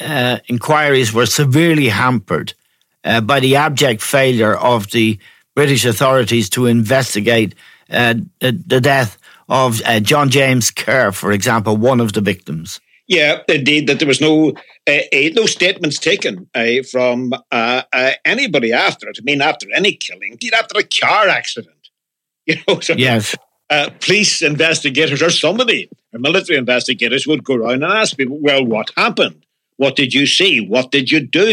uh, 0.00 0.38
inquiries 0.46 1.12
were 1.12 1.26
severely 1.26 1.88
hampered 1.88 2.54
uh, 3.04 3.20
by 3.20 3.40
the 3.40 3.56
abject 3.56 4.02
failure 4.02 4.56
of 4.56 4.90
the 4.90 5.18
British 5.54 5.84
authorities 5.84 6.48
to 6.50 6.66
investigate 6.66 7.54
uh, 7.90 8.14
the 8.40 8.80
death 8.80 9.18
of 9.48 9.82
John 10.02 10.30
James 10.30 10.70
McKerr, 10.70 11.12
for 11.12 11.32
example, 11.32 11.76
one 11.76 12.00
of 12.00 12.12
the 12.12 12.20
victims. 12.20 12.80
Yeah, 13.10 13.42
indeed, 13.48 13.88
that 13.88 13.98
there 13.98 14.06
was 14.06 14.20
no 14.20 14.52
uh, 14.86 15.00
uh, 15.12 15.30
no 15.34 15.44
statements 15.46 15.98
taken 15.98 16.48
uh, 16.54 16.84
from 16.88 17.32
uh, 17.50 17.82
uh, 17.92 18.12
anybody 18.24 18.72
after 18.72 19.08
it. 19.08 19.18
I 19.18 19.24
mean, 19.24 19.42
after 19.42 19.66
any 19.74 19.94
killing, 19.94 20.30
indeed 20.30 20.54
after 20.54 20.78
a 20.78 20.84
car 20.84 21.28
accident. 21.28 21.76
You 22.46 22.56
know, 22.66 22.80
so, 22.80 22.94
yes. 22.94 23.36
Uh, 23.68 23.90
police 24.00 24.42
investigators 24.42 25.22
or 25.22 25.30
somebody, 25.30 25.88
or 26.12 26.18
military 26.18 26.58
investigators, 26.58 27.26
would 27.26 27.44
go 27.44 27.54
around 27.54 27.84
and 27.84 27.92
ask 27.92 28.16
people, 28.16 28.38
"Well, 28.40 28.64
what 28.64 28.90
happened? 28.96 29.44
What 29.80 29.96
did 29.96 30.12
you 30.12 30.26
see? 30.26 30.60
What 30.60 30.90
did 30.90 31.10
you 31.10 31.20
do?" 31.20 31.52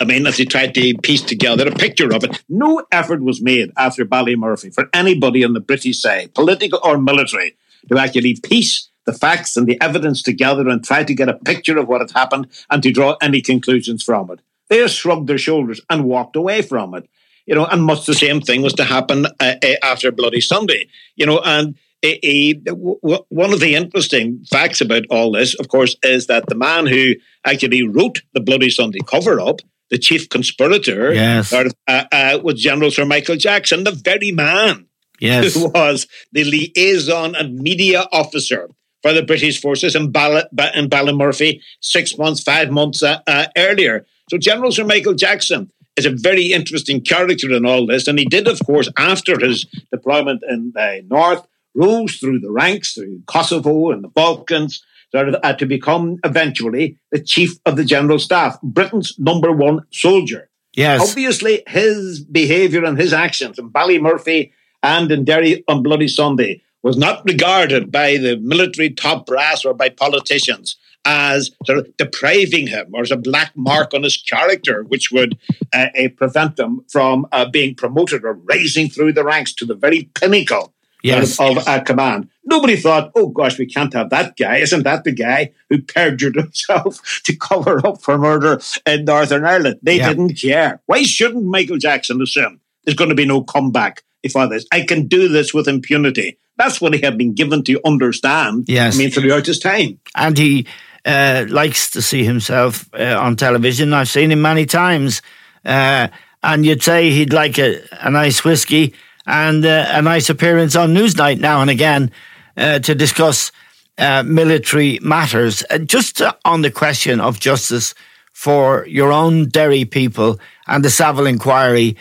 I 0.00 0.04
mean, 0.10 0.26
as 0.26 0.38
they 0.38 0.46
tried 0.46 0.74
to 0.76 0.94
piece 1.02 1.20
together 1.20 1.68
a 1.68 1.74
picture 1.84 2.10
of 2.14 2.24
it, 2.24 2.42
no 2.48 2.82
effort 2.90 3.20
was 3.20 3.42
made 3.42 3.72
after 3.76 4.06
Ballymurphy 4.06 4.72
for 4.72 4.88
anybody 4.94 5.44
on 5.44 5.52
the 5.52 5.60
British 5.70 6.00
side, 6.00 6.32
political 6.32 6.80
or 6.82 6.96
military, 6.96 7.56
to 7.88 7.98
actually 7.98 8.36
piece 8.42 8.88
the 9.04 9.12
facts 9.12 9.54
and 9.58 9.66
the 9.66 9.78
evidence 9.82 10.22
together 10.22 10.66
and 10.66 10.82
try 10.82 11.04
to 11.04 11.14
get 11.20 11.28
a 11.28 11.40
picture 11.50 11.76
of 11.76 11.88
what 11.88 12.00
had 12.00 12.10
happened 12.12 12.46
and 12.70 12.82
to 12.82 12.90
draw 12.90 13.16
any 13.20 13.42
conclusions 13.42 14.02
from 14.02 14.30
it. 14.30 14.40
They 14.68 14.78
just 14.78 14.96
shrugged 14.96 15.26
their 15.28 15.44
shoulders 15.48 15.82
and 15.90 16.04
walked 16.04 16.36
away 16.36 16.62
from 16.62 16.94
it. 16.94 17.04
You 17.44 17.54
know, 17.54 17.66
and 17.66 17.82
much 17.82 18.06
the 18.06 18.14
same 18.14 18.40
thing 18.40 18.62
was 18.62 18.74
to 18.74 18.84
happen 18.84 19.26
uh, 19.26 19.54
uh, 19.62 19.74
after 19.82 20.10
Bloody 20.10 20.40
Sunday. 20.40 20.88
You 21.16 21.26
know, 21.26 21.40
and 21.44 21.74
one 22.02 23.52
of 23.52 23.60
the 23.60 23.74
interesting 23.74 24.44
facts 24.50 24.80
about 24.80 25.04
all 25.10 25.32
this, 25.32 25.54
of 25.58 25.68
course, 25.68 25.96
is 26.02 26.26
that 26.26 26.46
the 26.48 26.54
man 26.54 26.86
who 26.86 27.14
actually 27.44 27.82
wrote 27.82 28.22
the 28.34 28.40
Bloody 28.40 28.70
Sunday 28.70 29.00
cover 29.06 29.40
up 29.40 29.60
the 29.90 29.98
chief 29.98 30.28
conspirator 30.28 31.14
yes. 31.14 31.52
uh, 31.52 31.70
uh, 31.86 32.38
was 32.42 32.60
General 32.60 32.90
Sir 32.90 33.04
Michael 33.04 33.36
Jackson, 33.36 33.84
the 33.84 33.92
very 33.92 34.30
man 34.32 34.86
yes. 35.20 35.54
who 35.54 35.68
was 35.74 36.06
the 36.32 36.44
liaison 36.44 37.34
and 37.34 37.58
media 37.58 38.06
officer 38.12 38.68
for 39.02 39.12
the 39.12 39.22
British 39.22 39.60
forces 39.60 39.94
in, 39.94 40.10
Ball- 40.10 40.44
in 40.74 40.88
Ballymurphy 40.88 41.60
six 41.80 42.18
months, 42.18 42.42
five 42.42 42.70
months 42.70 43.02
uh, 43.02 43.20
uh, 43.26 43.46
earlier. 43.56 44.06
So 44.30 44.38
General 44.38 44.72
Sir 44.72 44.84
Michael 44.84 45.14
Jackson 45.14 45.70
is 45.96 46.06
a 46.06 46.10
very 46.10 46.52
interesting 46.52 47.00
character 47.00 47.50
in 47.52 47.64
all 47.64 47.86
this. 47.86 48.06
And 48.06 48.18
he 48.18 48.24
did, 48.24 48.46
of 48.46 48.60
course, 48.64 48.88
after 48.96 49.38
his 49.38 49.66
deployment 49.90 50.42
in 50.48 50.72
the 50.74 51.04
north, 51.08 51.46
rose 51.78 52.16
through 52.16 52.40
the 52.40 52.50
ranks 52.50 52.94
through 52.94 53.22
Kosovo 53.26 53.90
and 53.92 54.02
the 54.02 54.08
Balkans, 54.08 54.82
sort 55.12 55.28
of 55.28 55.36
uh, 55.42 55.54
to 55.54 55.66
become 55.66 56.18
eventually 56.24 56.98
the 57.12 57.20
chief 57.20 57.58
of 57.64 57.76
the 57.76 57.84
general 57.84 58.18
staff, 58.18 58.60
Britain's 58.62 59.18
number 59.18 59.52
one 59.52 59.80
soldier. 59.92 60.50
Yes. 60.74 61.00
Obviously, 61.00 61.62
his 61.66 62.20
behaviour 62.20 62.84
and 62.84 62.98
his 62.98 63.12
actions 63.12 63.58
in 63.58 63.70
Ballymurphy 63.70 64.52
and 64.82 65.10
in 65.10 65.24
Derry 65.24 65.64
on 65.66 65.82
Bloody 65.82 66.08
Sunday 66.08 66.62
was 66.82 66.96
not 66.96 67.22
regarded 67.24 67.90
by 67.90 68.16
the 68.16 68.36
military 68.36 68.90
top 68.90 69.26
brass 69.26 69.64
or 69.64 69.74
by 69.74 69.88
politicians 69.88 70.76
as 71.04 71.50
sort 71.64 71.78
of 71.78 71.96
depriving 71.96 72.66
him 72.66 72.86
or 72.92 73.02
as 73.02 73.10
a 73.10 73.16
black 73.16 73.52
mark 73.56 73.94
on 73.94 74.02
his 74.02 74.16
character, 74.16 74.84
which 74.84 75.10
would 75.10 75.38
uh, 75.72 75.86
uh, 75.98 76.08
prevent 76.16 76.58
him 76.58 76.84
from 76.88 77.26
uh, 77.32 77.48
being 77.48 77.74
promoted 77.74 78.24
or 78.24 78.34
rising 78.34 78.88
through 78.88 79.12
the 79.12 79.24
ranks 79.24 79.52
to 79.54 79.64
the 79.64 79.74
very 79.74 80.10
pinnacle 80.14 80.74
yes. 81.02 81.38
of, 81.38 81.58
of 81.66 81.84
command. 81.84 82.28
Nobody 82.44 82.76
thought, 82.76 83.12
oh 83.14 83.28
gosh, 83.28 83.58
we 83.58 83.66
can't 83.66 83.92
have 83.92 84.10
that 84.10 84.36
guy. 84.36 84.56
Isn't 84.56 84.84
that 84.84 85.04
the 85.04 85.12
guy 85.12 85.52
who 85.68 85.82
perjured 85.82 86.36
himself 86.36 87.20
to 87.24 87.36
cover 87.36 87.86
up 87.86 88.00
for 88.02 88.18
murder 88.18 88.60
in 88.86 89.04
Northern 89.04 89.44
Ireland? 89.44 89.80
They 89.82 89.98
yeah. 89.98 90.08
didn't 90.08 90.34
care. 90.34 90.80
Why 90.86 91.02
shouldn't 91.02 91.44
Michael 91.44 91.78
Jackson 91.78 92.22
assume 92.22 92.60
there's 92.84 92.96
going 92.96 93.10
to 93.10 93.16
be 93.16 93.26
no 93.26 93.42
comeback 93.42 94.02
if 94.22 94.36
others? 94.36 94.66
I 94.72 94.82
can 94.82 95.06
do 95.06 95.28
this 95.28 95.52
with 95.52 95.68
impunity. 95.68 96.38
That's 96.56 96.80
what 96.80 96.94
he 96.94 97.00
had 97.00 97.16
been 97.16 97.34
given 97.34 97.62
to 97.64 97.80
understand. 97.86 98.64
Yes. 98.66 98.94
I 98.94 98.98
mean, 98.98 99.10
throughout 99.10 99.46
his 99.46 99.60
time. 99.60 100.00
And 100.16 100.36
he 100.36 100.66
uh, 101.04 101.46
likes 101.48 101.90
to 101.90 102.02
see 102.02 102.24
himself 102.24 102.88
uh, 102.94 103.16
on 103.18 103.36
television. 103.36 103.92
I've 103.92 104.08
seen 104.08 104.32
him 104.32 104.42
many 104.42 104.66
times. 104.66 105.22
Uh, 105.64 106.08
and 106.42 106.64
you'd 106.64 106.82
say 106.82 107.10
he'd 107.10 107.32
like 107.32 107.58
a, 107.58 107.80
a 108.00 108.10
nice 108.10 108.42
whiskey 108.42 108.94
and 109.28 109.64
uh, 109.64 109.86
a 109.90 110.00
nice 110.00 110.30
appearance 110.30 110.74
on 110.74 110.94
Newsnight 110.94 111.38
now 111.38 111.60
and 111.60 111.70
again 111.70 112.10
uh, 112.56 112.78
to 112.78 112.94
discuss 112.94 113.52
uh, 113.98 114.22
military 114.22 114.98
matters. 115.02 115.62
Uh, 115.68 115.78
just 115.78 116.22
on 116.46 116.62
the 116.62 116.70
question 116.70 117.20
of 117.20 117.38
justice 117.38 117.94
for 118.32 118.86
your 118.86 119.12
own 119.12 119.48
Derry 119.48 119.84
people 119.84 120.40
and 120.66 120.82
the 120.82 120.88
Savile 120.88 121.26
inquiry, 121.26 121.96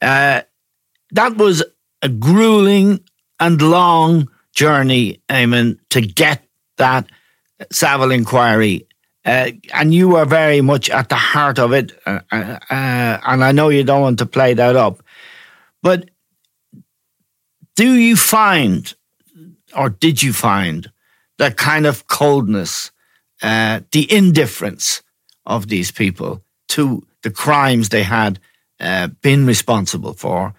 uh, 0.00 0.40
that 1.12 1.36
was 1.36 1.62
a 2.00 2.08
grueling 2.08 3.00
and 3.38 3.60
long 3.60 4.30
journey, 4.54 5.20
Eamon, 5.28 5.78
to 5.90 6.00
get 6.00 6.42
that 6.78 7.06
Savile 7.70 8.10
inquiry. 8.10 8.86
Uh, 9.22 9.50
and 9.74 9.92
you 9.92 10.08
were 10.08 10.24
very 10.24 10.62
much 10.62 10.88
at 10.88 11.10
the 11.10 11.14
heart 11.14 11.58
of 11.58 11.74
it. 11.74 11.92
Uh, 12.06 12.20
uh, 12.32 12.58
and 12.70 13.44
I 13.44 13.52
know 13.52 13.68
you 13.68 13.84
don't 13.84 14.00
want 14.00 14.18
to 14.20 14.26
play 14.26 14.54
that 14.54 14.76
up. 14.76 15.02
But 15.82 16.08
do 17.80 17.94
you 17.94 18.14
find, 18.14 18.94
or 19.74 19.88
did 19.88 20.22
you 20.22 20.34
find, 20.34 20.92
that 21.38 21.56
kind 21.56 21.86
of 21.86 22.06
coldness, 22.08 22.90
uh, 23.40 23.80
the 23.92 24.06
indifference 24.12 25.00
of 25.46 25.68
these 25.68 25.90
people 25.90 26.42
to 26.68 27.02
the 27.22 27.30
crimes 27.30 27.88
they 27.88 28.02
had 28.02 28.38
uh, 28.80 29.06
been 29.22 29.46
responsible 29.46 30.12
for, 30.12 30.52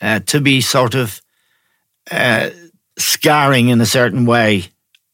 uh, 0.00 0.20
to 0.20 0.40
be 0.40 0.60
sort 0.60 0.94
of 0.94 1.20
uh, 2.12 2.50
scarring 2.96 3.70
in 3.70 3.80
a 3.80 3.86
certain 3.86 4.24
way, 4.24 4.66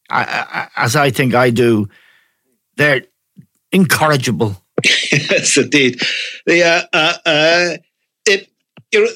I, 0.07 0.21
I, 0.23 0.83
as 0.83 0.95
I 0.95 1.09
think 1.09 1.33
I 1.33 1.49
do, 1.49 1.89
they're 2.77 3.05
incorrigible. 3.71 4.61
yes, 5.11 5.57
indeed. 5.57 5.99
The 6.45 6.63
uh, 6.63 6.83
uh, 6.93 7.17
uh, 7.25 7.77
it 8.27 8.49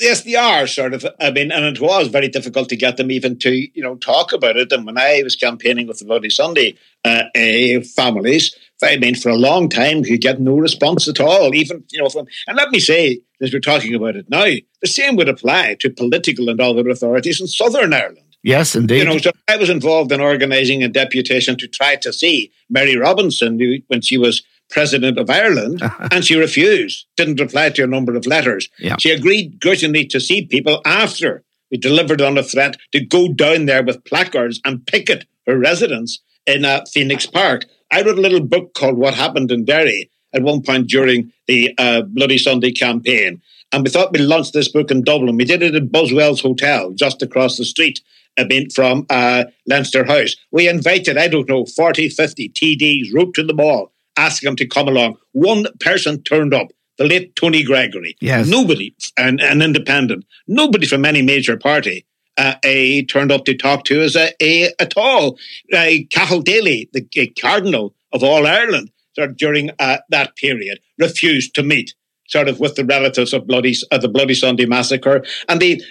yes, 0.02 0.22
they 0.24 0.36
are 0.36 0.68
sort 0.68 0.94
of. 0.94 1.06
I 1.20 1.32
mean, 1.32 1.52
and 1.52 1.66
it 1.66 1.82
was 1.82 2.08
very 2.08 2.28
difficult 2.28 2.70
to 2.70 2.76
get 2.76 2.98
them 2.98 3.12
even 3.12 3.38
to 3.40 3.52
you 3.52 3.84
know 3.84 3.96
talk 3.96 4.34
about 4.34 4.58
it. 4.58 4.72
And 4.72 4.86
when 4.86 4.98
I 4.98 5.22
was 5.24 5.36
campaigning 5.36 5.88
with 5.88 6.00
the 6.00 6.06
Bloody 6.06 6.30
Sunday 6.30 6.76
uh, 7.06 7.24
uh, 7.36 7.82
families, 7.96 8.56
I 8.84 8.98
mean, 8.98 9.16
for 9.16 9.30
a 9.30 9.36
long 9.36 9.70
time, 9.70 10.06
you 10.06 10.18
get 10.18 10.40
no 10.40 10.58
response 10.58 11.08
at 11.08 11.20
all. 11.20 11.54
Even 11.56 11.84
you 11.92 12.02
know, 12.02 12.10
from 12.10 12.28
and 12.48 12.58
let 12.58 12.70
me 12.70 12.80
say, 12.80 13.22
as 13.42 13.54
we're 13.54 13.60
talking 13.60 13.96
about 13.96 14.16
it 14.16 14.30
now, 14.30 14.46
the 14.46 14.88
same 14.88 15.16
would 15.16 15.30
apply 15.30 15.76
to 15.80 15.90
political 15.90 16.50
and 16.50 16.60
other 16.60 16.88
authorities 16.90 17.42
in 17.42 17.48
Southern 17.48 17.94
Ireland. 17.94 18.26
Yes, 18.42 18.76
indeed. 18.76 19.00
You 19.00 19.06
know, 19.06 19.18
so 19.18 19.32
I 19.50 19.58
was 19.58 19.70
involved 19.70 20.12
in 20.12 20.22
organising 20.22 20.82
a 20.82 20.88
deputation 20.88 21.58
to 21.58 21.68
try 21.68 21.98
to 21.98 22.14
see 22.14 22.52
Mary 22.70 22.96
Robinson 22.96 23.60
when 23.88 24.02
she 24.02 24.18
was 24.18 24.44
president 24.70 25.18
of 25.18 25.30
Ireland, 25.30 25.82
and 26.12 26.26
she 26.26 26.36
refused, 26.36 27.06
didn't 27.18 27.40
reply 27.40 27.70
to 27.72 27.84
a 27.84 27.88
number 27.88 28.16
of 28.16 28.26
letters. 28.26 28.70
Yeah. 28.80 28.98
She 29.00 29.12
agreed 29.12 29.60
grudgingly 29.60 30.06
to 30.08 30.20
see 30.20 30.46
people 30.46 30.82
after 30.86 31.44
we 31.72 31.78
delivered 31.78 32.22
on 32.22 32.38
a 32.38 32.44
threat 32.44 32.78
to 32.92 33.00
go 33.00 33.32
down 33.32 33.66
there 33.66 33.84
with 33.84 34.04
placards 34.06 34.60
and 34.66 34.86
picket 34.86 35.26
her 35.46 35.58
residence 35.58 36.20
in 36.46 36.66
uh, 36.66 36.84
Phoenix 36.92 37.26
Park. 37.26 37.66
I 37.92 38.02
wrote 38.02 38.18
a 38.18 38.22
little 38.22 38.42
book 38.42 38.74
called 38.74 38.98
What 38.98 39.14
Happened 39.14 39.52
in 39.52 39.66
Derry 39.66 40.10
at 40.34 40.44
one 40.44 40.62
point 40.62 40.88
during 40.88 41.32
the 41.48 41.74
uh, 41.78 42.02
Bloody 42.02 42.38
Sunday 42.38 42.72
campaign. 42.72 43.42
And 43.72 43.84
we 43.84 43.92
thought 43.92 44.12
we'd 44.12 44.22
launch 44.22 44.52
this 44.52 44.68
book 44.68 44.90
in 44.90 45.04
Dublin. 45.04 45.38
We 45.38 45.46
did 45.46 45.62
it 45.62 45.76
at 45.76 45.92
Buswells 45.92 46.42
Hotel, 46.42 46.92
just 46.92 47.22
across 47.22 47.58
the 47.58 47.66
street 47.66 48.02
bit 48.48 48.74
from 48.74 49.06
uh, 49.10 49.46
Leinster 49.68 50.06
House. 50.06 50.36
We 50.52 50.68
invited, 50.68 51.18
I 51.18 51.28
don't 51.28 51.50
know, 51.50 51.66
40, 51.66 52.10
50 52.10 52.50
TDs, 52.50 53.14
wrote 53.14 53.34
to 53.36 53.44
them 53.44 53.60
all, 53.60 53.92
asking 54.20 54.48
them 54.48 54.56
to 54.58 54.68
come 54.68 54.88
along. 54.88 55.18
One 55.32 55.66
person 55.80 56.22
turned 56.24 56.54
up, 56.54 56.68
the 56.98 57.06
late 57.06 57.36
Tony 57.36 57.64
Gregory. 57.64 58.16
Yes. 58.22 58.48
Nobody, 58.48 58.94
an, 59.18 59.40
an 59.40 59.62
independent, 59.62 60.26
nobody 60.48 60.86
from 60.86 61.06
any 61.06 61.22
major 61.22 61.58
party 61.58 62.06
uh, 62.38 62.56
a, 62.64 63.06
turned 63.06 63.32
up 63.32 63.46
to 63.46 63.56
talk 63.56 63.84
to 63.86 64.04
us 64.04 64.16
a, 64.16 64.32
a, 64.42 64.72
at 64.80 64.94
all. 64.98 65.38
Uh, 65.74 65.92
Cathal 66.12 66.42
Daly, 66.42 66.90
the 66.94 67.34
Cardinal 67.40 67.94
of 68.14 68.24
all 68.24 68.48
Ireland, 68.48 68.92
sort 69.14 69.32
of 69.32 69.38
during 69.38 69.72
uh, 69.80 69.98
that 70.10 70.36
period, 70.36 70.80
refused 70.98 71.54
to 71.56 71.64
meet 71.64 71.94
sort 72.28 72.48
of 72.48 72.60
with 72.60 72.76
the 72.76 72.86
relatives 72.86 73.34
of 73.34 73.48
bloody 73.48 73.76
of 73.92 74.02
the 74.02 74.08
Bloody 74.08 74.36
Sunday 74.36 74.66
massacre. 74.66 75.26
And 75.48 75.60
the, 75.60 75.84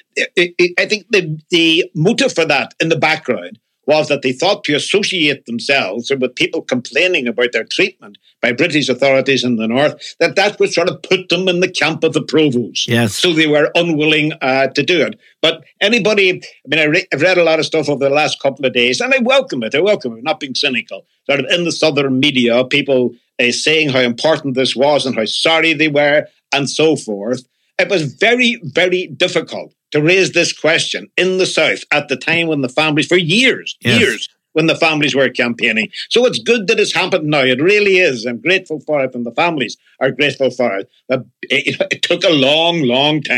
I 0.79 0.87
think 0.87 1.07
the 1.11 1.39
the 1.51 1.91
motive 1.95 2.33
for 2.33 2.45
that 2.45 2.75
in 2.81 2.89
the 2.89 2.99
background 2.99 3.59
was 3.89 4.09
that 4.09 4.21
they 4.23 4.33
thought 4.33 4.63
to 4.65 4.75
associate 4.75 5.47
themselves 5.47 6.13
with 6.21 6.37
people 6.37 6.61
complaining 6.61 7.27
about 7.27 7.53
their 7.53 7.65
treatment 7.65 8.19
by 8.43 8.53
British 8.53 8.89
authorities 8.89 9.43
in 9.43 9.57
the 9.57 9.67
north, 9.67 10.15
that 10.21 10.37
that 10.37 10.61
would 10.61 10.73
sort 10.73 10.91
of 10.91 11.03
put 11.03 11.31
them 11.31 11.49
in 11.49 11.61
the 11.61 11.71
camp 11.71 12.05
of 12.05 12.13
the 12.13 12.21
provos. 12.21 12.87
Yes. 12.87 13.15
So 13.15 13.33
they 13.33 13.47
were 13.47 13.73
unwilling 13.75 14.35
uh, 14.43 14.69
to 14.69 14.83
do 14.83 15.01
it. 15.01 15.19
But 15.41 15.65
anybody, 15.81 16.31
I 16.31 16.69
mean, 16.69 16.81
I 16.81 16.85
re- 16.85 17.07
I've 17.13 17.23
read 17.23 17.39
a 17.39 17.45
lot 17.45 17.59
of 17.59 17.65
stuff 17.65 17.89
over 17.89 18.05
the 18.05 18.15
last 18.15 18.41
couple 18.41 18.67
of 18.67 18.75
days, 18.75 19.01
and 19.01 19.13
I 19.15 19.19
welcome 19.19 19.63
it. 19.63 19.75
I 19.75 19.81
welcome 19.81 20.17
it, 20.19 20.23
not 20.23 20.39
being 20.39 20.55
cynical. 20.55 21.07
Sort 21.29 21.41
of 21.41 21.47
in 21.51 21.65
the 21.65 21.73
southern 21.73 22.21
media, 22.21 22.65
people 22.67 23.15
uh, 23.41 23.51
saying 23.51 23.89
how 23.89 24.01
important 24.01 24.55
this 24.55 24.77
was 24.77 25.07
and 25.07 25.17
how 25.17 25.25
sorry 25.25 25.73
they 25.73 25.89
were 25.89 26.27
and 26.53 26.69
so 26.69 26.95
forth. 26.95 27.43
It 27.79 27.89
was 27.89 28.13
very, 28.15 28.61
very 28.65 29.07
difficult 29.07 29.73
to 29.93 30.03
raise 30.03 30.33
this 30.33 30.53
question 30.53 31.09
in 31.17 31.39
the 31.39 31.47
South 31.47 31.81
at 31.93 32.09
the 32.09 32.17
time 32.17 32.49
when 32.49 32.61
the 32.61 32.69
families, 32.69 33.07
for 33.07 33.17
years, 33.17 33.77
yes. 33.81 34.01
years, 34.01 34.29
when 34.53 34.67
the 34.67 34.75
families 34.75 35.15
were 35.15 35.29
campaigning. 35.29 35.89
So 36.11 36.27
it's 36.27 36.41
good 36.41 36.67
that 36.67 36.81
it's 36.81 36.93
happened 36.93 37.29
now. 37.29 37.43
It 37.43 37.63
really 37.63 37.99
is. 37.99 38.27
I'm 38.27 38.41
grateful 38.41 38.81
for 38.81 39.05
it, 39.05 39.15
and 39.15 39.25
the 39.25 39.33
families 39.33 39.77
are 40.01 40.11
grateful 40.11 40.51
for 40.51 40.77
it. 40.77 40.91
But 41.09 41.25
it, 41.43 41.81
it 41.93 42.03
took 42.03 42.25
a 42.25 42.31
long, 42.31 42.83
long 42.83 43.23
time. 43.23 43.38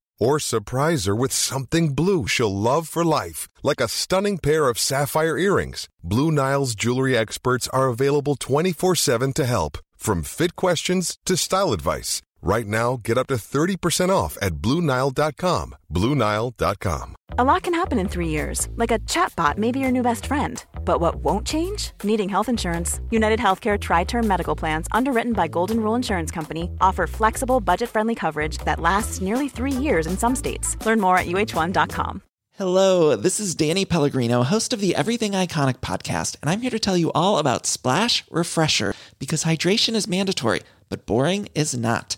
Or 0.21 0.39
surprise 0.39 1.05
her 1.05 1.15
with 1.15 1.31
something 1.31 1.95
blue 1.95 2.27
she'll 2.27 2.55
love 2.55 2.87
for 2.87 3.03
life, 3.03 3.49
like 3.63 3.81
a 3.81 3.87
stunning 3.87 4.37
pair 4.37 4.69
of 4.69 4.77
sapphire 4.77 5.35
earrings. 5.35 5.89
Blue 6.03 6.31
Nile's 6.31 6.75
jewelry 6.75 7.17
experts 7.17 7.67
are 7.69 7.87
available 7.87 8.35
24 8.35 8.95
7 8.95 9.33
to 9.33 9.45
help, 9.45 9.79
from 9.97 10.21
fit 10.21 10.55
questions 10.55 11.17
to 11.25 11.35
style 11.35 11.73
advice. 11.73 12.21
Right 12.43 12.65
now, 12.65 12.99
get 13.03 13.19
up 13.19 13.27
to 13.27 13.35
30% 13.35 14.09
off 14.09 14.35
at 14.41 14.53
BlueNile.com. 14.55 15.75
BlueNile.com. 15.93 17.15
A 17.37 17.43
lot 17.43 17.61
can 17.63 17.73
happen 17.73 17.99
in 17.99 18.09
three 18.09 18.27
years, 18.29 18.67
like 18.75 18.91
a 18.91 18.99
chatbot 18.99 19.57
may 19.57 19.71
be 19.71 19.79
your 19.79 19.91
new 19.91 20.01
best 20.01 20.25
friend. 20.25 20.63
But 20.83 20.99
what 20.99 21.15
won't 21.23 21.45
change? 21.45 21.91
Needing 22.03 22.27
health 22.29 22.49
insurance. 22.49 22.99
United 23.11 23.39
Healthcare 23.39 23.77
TriTerm 23.77 24.25
Medical 24.25 24.55
Plans, 24.55 24.87
underwritten 24.91 25.33
by 25.33 25.47
Golden 25.47 25.79
Rule 25.81 25.95
Insurance 25.95 26.31
Company, 26.31 26.69
offer 26.81 27.05
flexible, 27.07 27.59
budget 27.61 27.89
friendly 27.89 28.15
coverage 28.15 28.57
that 28.65 28.79
lasts 28.79 29.21
nearly 29.21 29.47
three 29.47 29.71
years 29.71 30.07
in 30.07 30.17
some 30.17 30.35
states. 30.35 30.75
Learn 30.83 30.99
more 30.99 31.17
at 31.17 31.27
uhone.com. 31.27 32.23
Hello, 32.57 33.15
this 33.15 33.39
is 33.39 33.55
Danny 33.55 33.85
Pellegrino, 33.85 34.43
host 34.43 34.73
of 34.73 34.81
the 34.81 34.95
Everything 34.95 35.31
Iconic 35.31 35.75
podcast, 35.75 36.37
and 36.41 36.49
I'm 36.49 36.61
here 36.61 36.69
to 36.71 36.79
tell 36.79 36.97
you 36.97 37.11
all 37.13 37.37
about 37.37 37.65
Splash 37.65 38.23
Refresher 38.29 38.93
because 39.19 39.45
hydration 39.45 39.95
is 39.95 40.07
mandatory, 40.07 40.61
but 40.89 41.05
boring 41.05 41.47
is 41.55 41.75
not. 41.77 42.17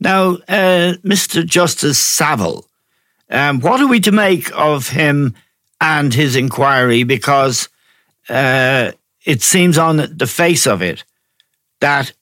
Now, 0.00 0.34
uh, 0.48 0.94
Mr. 1.04 1.44
Justice 1.44 1.98
Savile, 1.98 2.66
um, 3.30 3.60
what 3.60 3.80
are 3.80 3.88
we 3.88 4.00
to 4.00 4.12
make 4.12 4.50
of 4.54 4.88
him 4.88 5.34
and 5.80 6.14
his 6.14 6.36
inquiry? 6.36 7.02
Because 7.02 7.68
uh, 8.28 8.92
it 9.24 9.42
seems 9.42 9.78
on 9.78 9.96
the 9.96 10.26
face 10.26 10.66
of 10.66 10.82
it 10.82 11.04
that 11.80 12.12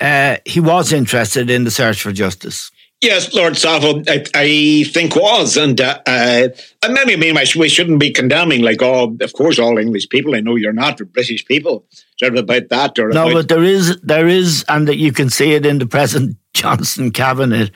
uh, 0.00 0.36
he 0.44 0.60
was 0.60 0.92
interested 0.92 1.50
in 1.50 1.64
the 1.64 1.70
search 1.70 2.02
for 2.02 2.12
justice. 2.12 2.70
Yes, 3.00 3.32
Lord 3.32 3.56
Savile, 3.56 4.02
I, 4.08 4.24
I 4.34 4.84
think 4.92 5.14
was, 5.14 5.56
and 5.56 5.80
uh, 5.80 6.00
uh, 6.04 6.48
and 6.82 6.94
maybe 6.94 7.14
I 7.14 7.16
mean 7.16 7.36
we 7.56 7.68
shouldn't 7.68 8.00
be 8.00 8.10
condemning 8.10 8.62
like 8.62 8.82
all, 8.82 9.16
of 9.20 9.32
course, 9.34 9.60
all 9.60 9.78
English 9.78 10.08
people. 10.08 10.34
I 10.34 10.40
know 10.40 10.56
you're 10.56 10.72
not, 10.72 11.00
British 11.12 11.46
people, 11.46 11.84
sort 12.18 12.36
of 12.36 12.42
about 12.42 12.68
that 12.70 12.98
or 12.98 13.10
no, 13.10 13.28
about, 13.28 13.34
but 13.34 13.48
there 13.48 13.62
is, 13.62 14.00
there 14.00 14.26
is, 14.26 14.64
and 14.68 14.88
that 14.88 14.96
you 14.96 15.12
can 15.12 15.30
see 15.30 15.52
it 15.52 15.64
in 15.64 15.78
the 15.78 15.86
present 15.86 16.36
Johnson 16.58 17.12
cabinet, 17.12 17.70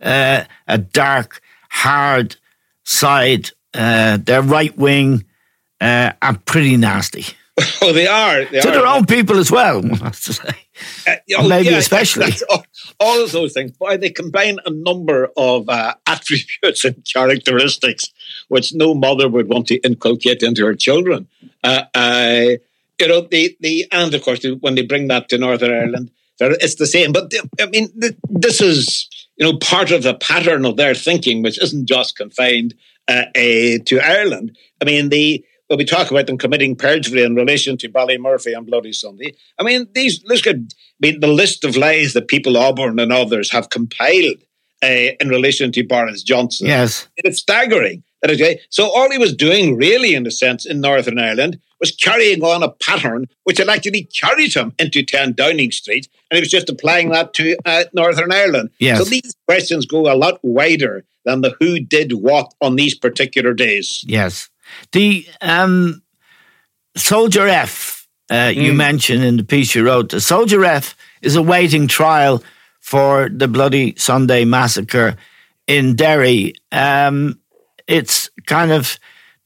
uh, 0.00 0.44
a 0.68 0.78
dark, 0.78 1.40
hard 1.70 2.36
side. 2.84 3.50
Uh, 3.74 4.18
they're 4.20 4.42
right 4.42 4.76
wing 4.76 5.24
uh, 5.80 6.12
and 6.22 6.44
pretty 6.44 6.76
nasty. 6.76 7.24
oh, 7.82 7.92
they 7.92 8.06
are. 8.06 8.44
They 8.44 8.60
to 8.60 8.68
are. 8.68 8.72
their 8.72 8.86
own 8.86 9.06
people 9.06 9.38
as 9.38 9.50
well. 9.50 9.78
I 10.02 10.10
to 10.10 10.32
say. 10.32 10.54
Uh, 11.06 11.16
oh, 11.38 11.48
Maybe 11.48 11.70
yeah, 11.70 11.78
especially. 11.78 12.30
All, 12.48 12.64
all 13.00 13.24
of 13.24 13.32
those 13.32 13.52
things. 13.52 13.72
Boy, 13.72 13.96
they 13.96 14.10
combine 14.10 14.58
a 14.64 14.70
number 14.70 15.30
of 15.36 15.68
uh, 15.68 15.94
attributes 16.06 16.84
and 16.84 17.04
characteristics 17.04 18.12
which 18.46 18.72
no 18.72 18.94
mother 18.94 19.28
would 19.28 19.48
want 19.48 19.66
to 19.66 19.78
inculcate 19.78 20.44
into 20.44 20.64
her 20.64 20.74
children. 20.74 21.26
Uh, 21.64 21.82
uh, 21.92 22.46
you 23.00 23.08
know, 23.08 23.22
the, 23.22 23.56
the 23.60 23.86
and 23.90 24.14
of 24.14 24.22
course 24.22 24.44
when 24.60 24.76
they 24.76 24.82
bring 24.82 25.08
that 25.08 25.28
to 25.28 25.38
Northern 25.38 25.72
Ireland, 25.72 26.10
it's 26.40 26.76
the 26.76 26.86
same. 26.86 27.12
But 27.12 27.32
I 27.60 27.66
mean, 27.66 27.88
this 28.28 28.60
is 28.60 29.08
you 29.36 29.46
know 29.46 29.58
part 29.58 29.90
of 29.90 30.02
the 30.02 30.14
pattern 30.14 30.64
of 30.64 30.76
their 30.76 30.94
thinking, 30.94 31.42
which 31.42 31.60
isn't 31.62 31.86
just 31.86 32.16
confined 32.16 32.74
uh, 33.08 33.24
to 33.34 34.00
Ireland. 34.02 34.56
I 34.80 34.84
mean, 34.84 35.08
the 35.08 35.44
when 35.68 35.78
we 35.78 35.84
talk 35.84 36.10
about 36.10 36.26
them 36.26 36.38
committing 36.38 36.76
perjury 36.76 37.22
in 37.22 37.34
relation 37.34 37.76
to 37.78 37.88
Ballymurphy 37.88 38.56
and 38.56 38.66
Bloody 38.66 38.92
Sunday, 38.92 39.34
I 39.58 39.62
mean, 39.62 39.86
these 39.94 40.22
look 40.24 40.46
at 40.46 40.56
I 40.56 41.00
mean, 41.00 41.20
the 41.20 41.28
list 41.28 41.64
of 41.64 41.76
lies 41.76 42.14
that 42.14 42.28
Peter 42.28 42.50
Oborne 42.50 43.00
and 43.00 43.12
others 43.12 43.50
have 43.50 43.70
compiled 43.70 44.42
uh, 44.82 45.12
in 45.20 45.28
relation 45.28 45.72
to 45.72 45.82
Boris 45.82 46.22
Johnson. 46.22 46.66
Yes, 46.66 47.08
it's 47.18 47.38
staggering. 47.38 48.02
Okay. 48.26 48.60
So 48.70 48.90
all 48.90 49.10
he 49.10 49.18
was 49.18 49.34
doing, 49.34 49.76
really, 49.76 50.14
in 50.14 50.26
a 50.26 50.30
sense, 50.30 50.66
in 50.66 50.80
Northern 50.80 51.18
Ireland, 51.18 51.60
was 51.80 51.92
carrying 51.92 52.42
on 52.42 52.62
a 52.62 52.70
pattern 52.70 53.26
which 53.44 53.58
had 53.58 53.68
actually 53.68 54.04
carried 54.04 54.54
him 54.54 54.72
into 54.78 55.02
10 55.02 55.32
Downing 55.32 55.70
Street, 55.70 56.08
and 56.30 56.36
he 56.36 56.40
was 56.40 56.50
just 56.50 56.68
applying 56.68 57.10
that 57.10 57.34
to 57.34 57.56
uh, 57.64 57.84
Northern 57.92 58.32
Ireland. 58.32 58.70
Yes. 58.78 58.98
So 58.98 59.04
these 59.04 59.34
questions 59.46 59.86
go 59.86 60.12
a 60.12 60.16
lot 60.16 60.38
wider 60.42 61.04
than 61.24 61.42
the 61.42 61.54
who 61.60 61.80
did 61.80 62.12
what 62.12 62.52
on 62.60 62.76
these 62.76 62.94
particular 62.94 63.52
days. 63.54 64.02
Yes. 64.06 64.48
The 64.92 65.26
um, 65.40 66.02
Soldier 66.96 67.46
F, 67.46 68.08
uh, 68.30 68.34
mm. 68.34 68.56
you 68.56 68.72
mentioned 68.72 69.24
in 69.24 69.36
the 69.36 69.44
piece 69.44 69.74
you 69.74 69.84
wrote, 69.84 70.10
the 70.10 70.20
Soldier 70.20 70.64
F 70.64 70.96
is 71.22 71.36
awaiting 71.36 71.86
trial 71.86 72.42
for 72.80 73.28
the 73.28 73.48
Bloody 73.48 73.94
Sunday 73.96 74.44
massacre 74.44 75.16
in 75.66 75.96
Derry. 75.96 76.54
Um, 76.72 77.40
it's 77.86 78.30
kind 78.46 78.72
of, 78.72 78.98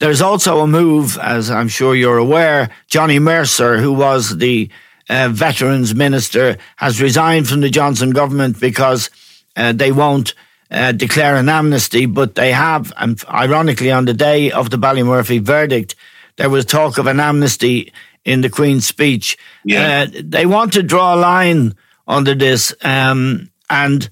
there's 0.03 0.21
also 0.21 0.59
a 0.59 0.67
move, 0.67 1.17
as 1.17 1.49
I'm 1.49 1.69
sure 1.69 1.95
you're 1.95 2.17
aware, 2.17 2.69
Johnny 2.87 3.19
Mercer, 3.19 3.77
who 3.77 3.93
was 3.93 4.37
the 4.37 4.69
uh, 5.09 5.29
veterans 5.31 5.95
minister, 5.95 6.57
has 6.75 7.01
resigned 7.01 7.47
from 7.47 7.61
the 7.61 7.69
Johnson 7.69 8.09
government 8.11 8.59
because 8.59 9.09
uh, 9.55 9.71
they 9.71 9.93
won't 9.93 10.33
uh, 10.69 10.91
declare 10.91 11.37
an 11.37 11.47
amnesty, 11.47 12.05
but 12.05 12.35
they 12.35 12.51
have, 12.51 12.91
and 12.97 13.23
ironically, 13.29 13.91
on 13.91 14.03
the 14.03 14.13
day 14.13 14.51
of 14.51 14.69
the 14.71 14.77
Ballymurphy 14.77 15.39
verdict, 15.39 15.95
there 16.35 16.49
was 16.49 16.65
talk 16.65 16.97
of 16.97 17.07
an 17.07 17.21
amnesty 17.21 17.93
in 18.25 18.41
the 18.41 18.49
Queen's 18.49 18.85
speech. 18.85 19.37
Yeah. 19.63 20.07
Uh, 20.07 20.21
they 20.21 20.45
want 20.45 20.73
to 20.73 20.83
draw 20.83 21.15
a 21.15 21.17
line 21.17 21.75
under 22.07 22.35
this 22.35 22.73
um, 22.83 23.49
and 23.69 24.09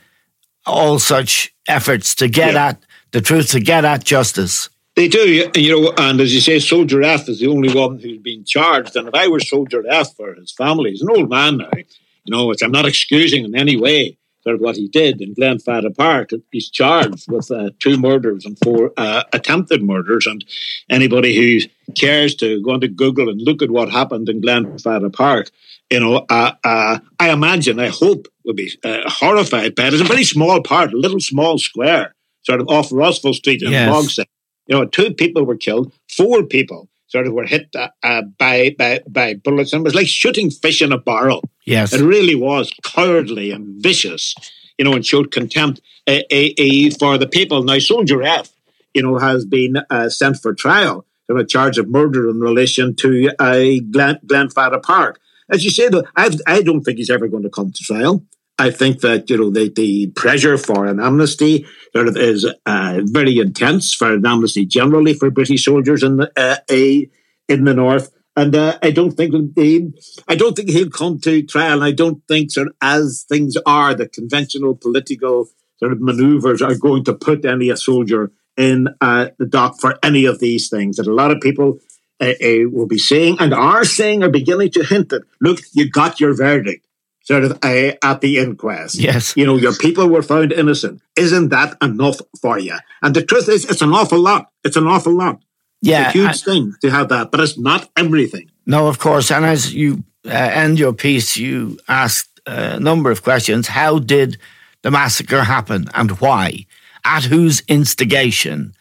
all 0.66 1.00
such 1.00 1.54
efforts 1.68 2.16
to 2.16 2.30
get 2.30 2.54
Yeah. 2.54 2.68
at 2.68 2.86
the 3.12 3.20
truth, 3.20 3.52
to 3.52 3.60
get 3.60 3.84
at 3.84 4.06
justice. 4.06 4.70
They 4.96 5.08
do, 5.08 5.50
you 5.56 5.72
know, 5.72 5.94
and 5.98 6.20
as 6.20 6.34
you 6.34 6.42
say, 6.42 6.60
Soldier 6.60 7.02
F 7.02 7.30
is 7.30 7.40
the 7.40 7.48
only 7.48 7.74
one 7.74 8.00
who's 8.00 8.18
been 8.18 8.44
charged. 8.44 8.96
And 8.96 9.08
if 9.08 9.16
I 9.16 9.28
were 9.30 9.40
Soldier 9.40 9.84
F 9.88 10.16
for 10.16 10.36
his 10.36 10.52
family, 10.52 10.92
he's 10.92 11.02
an 11.02 11.10
old 11.10 11.30
man 11.30 11.58
now, 11.58 11.70
you 11.76 11.86
know, 12.28 12.48
which 12.48 12.62
I'm 12.62 12.72
not 12.72 12.86
excusing 12.86 13.46
in 13.46 13.56
any 13.56 13.78
way 13.78 14.18
sort 14.44 14.56
of 14.56 14.62
what 14.62 14.76
he 14.76 14.88
did 14.88 15.22
in 15.22 15.36
Glenfada 15.36 15.96
Park. 15.96 16.32
He's 16.52 16.70
charged 16.70 17.32
with 17.32 17.52
uh, 17.52 17.70
two 17.80 17.98
murders 17.98 18.46
and 18.46 18.58
four 18.64 18.92
uh, 18.98 19.24
attempted 19.34 19.84
murders. 19.84 20.26
And 20.26 20.44
anybody 20.90 21.36
who 21.36 21.94
cares 21.94 22.36
to 22.36 22.62
go 22.62 22.74
into 22.74 22.88
Google 22.88 23.30
and 23.30 23.42
look 23.42 23.62
at 23.62 23.70
what 23.70 23.92
happened 23.92 24.30
in 24.30 24.42
Glenfada 24.42 25.14
Park, 25.14 25.52
you 25.90 26.00
know, 26.00 26.26
uh, 26.30 26.54
uh, 26.64 27.00
I 27.20 27.32
imagine, 27.32 27.80
I 27.80 27.90
hope, 27.90 28.28
will 28.44 28.54
be 28.54 28.72
uh, 28.84 29.02
horrified 29.06 29.76
by 29.76 29.88
it. 29.88 29.94
It's 29.94 30.02
a 30.02 30.06
very 30.06 30.24
small 30.24 30.62
part, 30.62 30.94
a 30.94 30.98
little 30.98 31.20
small 31.20 31.58
square, 31.60 32.16
sort 32.42 32.62
of 32.62 32.68
off 32.70 32.92
Rossville 32.92 33.36
Street 33.36 33.62
in 33.62 33.72
Yes. 33.72 33.90
Bogside. 33.90 34.26
You 34.68 34.78
know, 34.78 34.86
two 34.86 35.14
people 35.14 35.46
were 35.46 35.58
killed, 35.58 35.94
four 36.10 36.44
people 36.44 36.90
sort 37.08 37.28
of 37.28 37.34
were 37.34 37.46
hit 37.46 37.70
uh, 37.76 37.90
uh, 38.04 38.22
by, 38.40 38.74
by 38.78 39.02
by 39.08 39.34
bullets, 39.34 39.74
and 39.74 39.82
it 39.82 39.84
was 39.84 39.96
like 39.96 40.08
shooting 40.08 40.50
fish 40.50 40.82
in 40.82 40.92
a 40.92 40.98
barrel. 40.98 41.44
Yes. 41.66 41.94
It 41.94 42.02
really 42.02 42.36
was 42.36 42.74
cowardly 42.84 43.52
and 43.52 43.82
vicious, 43.84 44.34
you 44.78 44.86
know, 44.86 44.94
and 44.94 45.06
showed 45.06 45.32
contempt 45.32 45.82
uh, 46.08 46.22
uh, 46.32 46.90
for 46.98 47.18
the 47.18 47.28
people. 47.30 47.64
Now, 47.64 47.80
Soldier 47.80 48.24
F, 48.24 48.50
you 48.94 49.04
know, 49.04 49.18
has 49.18 49.46
been 49.46 49.76
uh, 49.90 50.10
sent 50.10 50.38
for 50.38 50.54
trial 50.54 51.06
on 51.30 51.40
a 51.40 51.46
charge 51.46 51.78
of 51.78 51.90
murder 51.90 52.30
in 52.30 52.40
relation 52.40 52.96
to 52.98 53.32
uh, 53.40 53.60
Glen, 53.92 54.20
Glenfada 54.26 54.82
Park. 54.82 55.20
As 55.50 55.66
you 55.66 55.70
say, 55.70 55.90
though, 55.90 56.04
I've, 56.16 56.40
I 56.48 56.62
don't 56.62 56.82
think 56.82 56.98
he's 56.98 57.10
ever 57.10 57.28
going 57.28 57.44
to 57.44 57.50
come 57.50 57.72
to 57.72 57.84
trial. 57.84 58.26
I 58.60 58.70
think 58.70 59.02
that 59.02 59.30
you 59.30 59.38
know 59.38 59.50
the, 59.50 59.70
the 59.70 60.08
pressure 60.08 60.58
for 60.58 60.86
an 60.86 61.00
amnesty 61.00 61.66
is 61.94 62.46
uh, 62.66 63.00
very 63.04 63.40
intense 63.40 63.94
for 63.94 64.14
an 64.14 64.26
amnesty 64.26 64.66
generally 64.66 65.14
for 65.14 65.32
British 65.32 65.66
soldiers 65.66 66.04
in 66.04 66.18
the 66.18 66.32
uh, 66.38 66.58
a, 66.70 67.10
in 67.48 67.64
the 67.66 67.74
north. 67.74 68.12
And 68.36 68.56
uh, 68.56 68.78
I 68.82 68.92
don't 68.92 69.12
think 69.12 69.34
he, 69.58 69.92
I 70.28 70.36
don't 70.36 70.56
think 70.56 70.70
he'll 70.70 70.90
come 70.90 71.20
to 71.20 71.44
trial. 71.44 71.84
I 71.84 71.92
don't 71.92 72.26
think, 72.28 72.52
sort 72.52 72.68
of, 72.68 72.76
as 72.82 73.26
things 73.28 73.58
are, 73.66 73.94
the 73.94 74.08
conventional 74.08 74.74
political 74.76 75.50
sort 75.78 75.92
of 75.92 76.00
manoeuvres 76.00 76.62
are 76.62 76.76
going 76.76 77.04
to 77.06 77.14
put 77.14 77.44
any 77.44 77.70
a 77.70 77.76
soldier 77.76 78.32
in 78.56 78.88
uh, 79.02 79.30
the 79.38 79.46
dock 79.46 79.82
for 79.82 80.00
any 80.02 80.26
of 80.26 80.40
these 80.40 80.70
things. 80.70 80.96
That 80.96 81.08
a 81.08 81.14
lot 81.14 81.32
of 81.32 81.42
people 81.42 81.80
uh, 82.22 82.34
uh, 82.42 82.70
will 82.72 82.88
be 82.88 82.98
saying 82.98 83.38
and 83.40 83.54
are 83.54 83.84
saying, 83.84 84.24
are 84.24 84.30
beginning 84.30 84.72
to 84.72 84.84
hint 84.86 85.10
that, 85.10 85.24
look, 85.42 85.60
you 85.74 85.90
got 85.90 86.20
your 86.22 86.34
verdict 86.34 86.86
sort 87.32 87.46
of 87.46 87.52
uh, 87.64 87.94
at 88.04 88.20
the 88.20 88.40
inquest. 88.40 88.96
Yes. 88.96 89.34
You 89.38 89.46
know, 89.46 89.56
your 89.56 89.74
people 89.74 90.08
were 90.10 90.22
found 90.22 90.52
innocent. 90.52 91.02
Isn't 91.16 91.48
that 91.50 91.78
enough 91.82 92.20
for 92.42 92.60
you? 92.60 92.78
And 93.02 93.16
the 93.16 93.24
truth 93.24 93.48
is, 93.48 93.64
it's 93.70 93.82
an 93.82 93.94
awful 93.94 94.20
lot. 94.20 94.52
It's 94.66 94.76
an 94.76 94.86
awful 94.86 95.14
lot. 95.14 95.42
Yeah. 95.82 96.08
It's 96.08 96.16
a 96.16 96.20
huge 96.20 96.44
thing 96.44 96.74
to 96.82 96.92
have 96.92 97.08
that, 97.10 97.32
but 97.32 97.40
it's 97.40 97.58
not 97.58 97.90
everything. 97.96 98.52
No, 98.66 98.88
of 98.88 99.00
course. 99.00 99.32
And 99.32 99.46
as 99.46 99.74
you 99.74 100.04
uh, 100.26 100.32
end 100.32 100.78
your 100.78 100.94
piece, 100.94 101.38
you 101.38 101.80
asked 101.88 102.42
a 102.46 102.80
number 102.80 103.12
of 103.12 103.24
questions. 103.24 103.70
How 103.70 103.98
did 103.98 104.38
the 104.82 104.92
massacre 104.92 105.44
happen 105.44 105.86
and 105.94 106.12
why? 106.20 106.66
At 107.06 107.24
whose 107.24 107.62
instigation? 107.68 108.74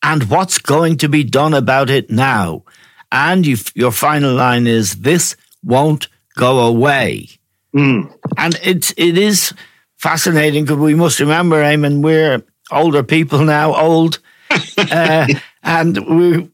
And 0.00 0.30
what's 0.30 0.58
going 0.58 0.96
to 0.98 1.08
be 1.08 1.24
done 1.24 1.54
about 1.54 1.90
it 1.90 2.08
now? 2.08 2.62
And 3.10 3.44
you, 3.44 3.56
your 3.74 3.90
final 3.90 4.32
line 4.34 4.68
is 4.68 5.00
this 5.00 5.36
won't 5.64 6.06
go 6.36 6.60
away. 6.60 7.39
Mm. 7.74 8.12
And 8.36 8.58
it's 8.62 8.92
it 8.96 9.16
is 9.16 9.54
fascinating 9.96 10.64
because 10.64 10.78
we 10.78 10.94
must 10.94 11.20
remember, 11.20 11.62
Eamon, 11.62 12.02
we're 12.02 12.42
older 12.70 13.02
people 13.02 13.44
now, 13.44 13.74
old, 13.74 14.18
uh, 14.78 15.26
and 15.62 15.98
we. 16.06 16.50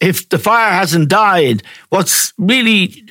If 0.00 0.30
the 0.30 0.38
fire 0.38 0.72
hasn't 0.72 1.10
died, 1.10 1.62
what's 1.90 2.32
really 2.38 3.06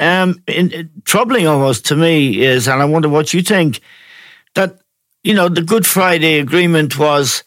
um, 0.00 0.42
in, 0.46 0.90
troubling 1.04 1.46
almost 1.46 1.86
to 1.86 1.96
me 1.96 2.42
is, 2.42 2.66
and 2.66 2.80
I 2.80 2.84
wonder 2.86 3.08
what 3.08 3.32
you 3.32 3.42
think, 3.42 3.80
that 4.54 4.78
you 5.22 5.34
know 5.34 5.48
the 5.48 5.62
Good 5.62 5.86
Friday 5.86 6.38
Agreement 6.38 6.98
was 6.98 7.44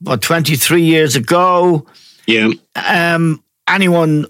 what 0.00 0.22
twenty 0.22 0.56
three 0.56 0.82
years 0.82 1.16
ago. 1.16 1.86
Yeah. 2.26 2.50
Um, 2.74 3.42
anyone 3.68 4.26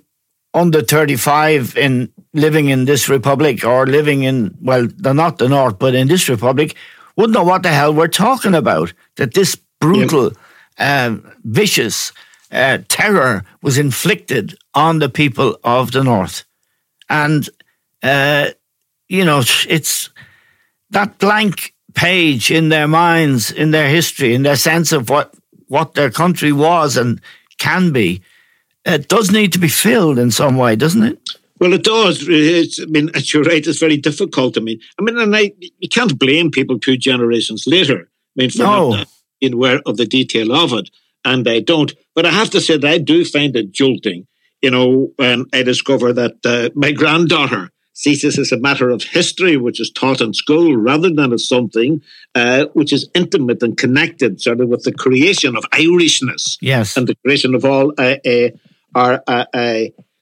under 0.54 0.82
thirty 0.82 1.16
five 1.16 1.76
in 1.76 2.12
living 2.36 2.68
in 2.68 2.84
this 2.84 3.08
republic 3.08 3.64
or 3.64 3.86
living 3.86 4.22
in, 4.22 4.56
well, 4.60 4.86
they're 4.96 5.14
not 5.14 5.38
the 5.38 5.48
North, 5.48 5.78
but 5.78 5.94
in 5.94 6.08
this 6.08 6.28
republic, 6.28 6.76
wouldn't 7.16 7.34
know 7.34 7.44
what 7.44 7.62
the 7.62 7.70
hell 7.70 7.92
we're 7.92 8.08
talking 8.08 8.54
about. 8.54 8.92
That 9.16 9.34
this 9.34 9.56
brutal, 9.80 10.24
yep. 10.24 10.36
uh, 10.78 11.30
vicious 11.44 12.12
uh, 12.52 12.78
terror 12.88 13.44
was 13.62 13.78
inflicted 13.78 14.56
on 14.74 14.98
the 14.98 15.08
people 15.08 15.58
of 15.64 15.92
the 15.92 16.04
North. 16.04 16.44
And, 17.08 17.48
uh, 18.02 18.50
you 19.08 19.24
know, 19.24 19.42
it's 19.68 20.10
that 20.90 21.18
blank 21.18 21.74
page 21.94 22.50
in 22.50 22.68
their 22.68 22.86
minds, 22.86 23.50
in 23.50 23.70
their 23.70 23.88
history, 23.88 24.34
in 24.34 24.42
their 24.42 24.56
sense 24.56 24.92
of 24.92 25.08
what, 25.08 25.34
what 25.68 25.94
their 25.94 26.10
country 26.10 26.52
was 26.52 26.96
and 26.96 27.20
can 27.58 27.92
be. 27.92 28.22
It 28.84 29.08
does 29.08 29.32
need 29.32 29.52
to 29.54 29.58
be 29.58 29.68
filled 29.68 30.18
in 30.18 30.30
some 30.30 30.56
way, 30.56 30.76
doesn't 30.76 31.02
it? 31.02 31.30
Well, 31.58 31.72
it 31.72 31.84
does. 31.84 32.26
It's, 32.28 32.80
I 32.80 32.86
mean, 32.86 33.10
you're 33.14 33.42
right. 33.42 33.66
It's 33.66 33.78
very 33.78 33.96
difficult. 33.96 34.58
I 34.58 34.60
mean, 34.60 34.80
I 34.98 35.02
mean, 35.02 35.18
and 35.18 35.34
I, 35.34 35.52
you 35.78 35.88
can't 35.88 36.18
blame 36.18 36.50
people 36.50 36.78
two 36.78 36.96
generations 36.96 37.66
later. 37.66 38.08
I 38.36 38.42
mean, 38.42 38.50
for 38.50 38.62
no. 38.62 38.90
not 38.90 39.08
being 39.40 39.54
aware 39.54 39.80
of 39.86 39.96
the 39.96 40.06
detail 40.06 40.52
of 40.52 40.72
it, 40.72 40.90
and 41.24 41.48
I 41.48 41.60
don't. 41.60 41.92
But 42.14 42.26
I 42.26 42.30
have 42.30 42.50
to 42.50 42.60
say 42.60 42.76
that 42.76 42.90
I 42.90 42.98
do 42.98 43.24
find 43.24 43.56
it 43.56 43.72
jolting. 43.72 44.26
You 44.62 44.70
know, 44.70 45.12
when 45.16 45.46
I 45.52 45.62
discover 45.62 46.12
that 46.12 46.34
uh, 46.44 46.70
my 46.74 46.92
granddaughter 46.92 47.70
sees 47.92 48.22
this 48.22 48.38
as 48.38 48.52
a 48.52 48.58
matter 48.58 48.90
of 48.90 49.02
history, 49.02 49.56
which 49.56 49.80
is 49.80 49.90
taught 49.90 50.20
in 50.20 50.34
school, 50.34 50.76
rather 50.76 51.08
than 51.08 51.32
as 51.32 51.48
something 51.48 52.02
uh, 52.34 52.66
which 52.74 52.92
is 52.92 53.08
intimate 53.14 53.62
and 53.62 53.78
connected, 53.78 54.40
sort 54.40 54.60
of 54.60 54.68
with 54.68 54.82
the 54.84 54.92
creation 54.92 55.56
of 55.56 55.64
Irishness. 55.72 56.58
Yes, 56.60 56.96
and 56.96 57.06
the 57.06 57.14
creation 57.24 57.54
of 57.54 57.64
all 57.64 57.92
uh, 57.96 58.16
uh 58.26 58.48
our 58.94 59.22
uh, 59.26 59.44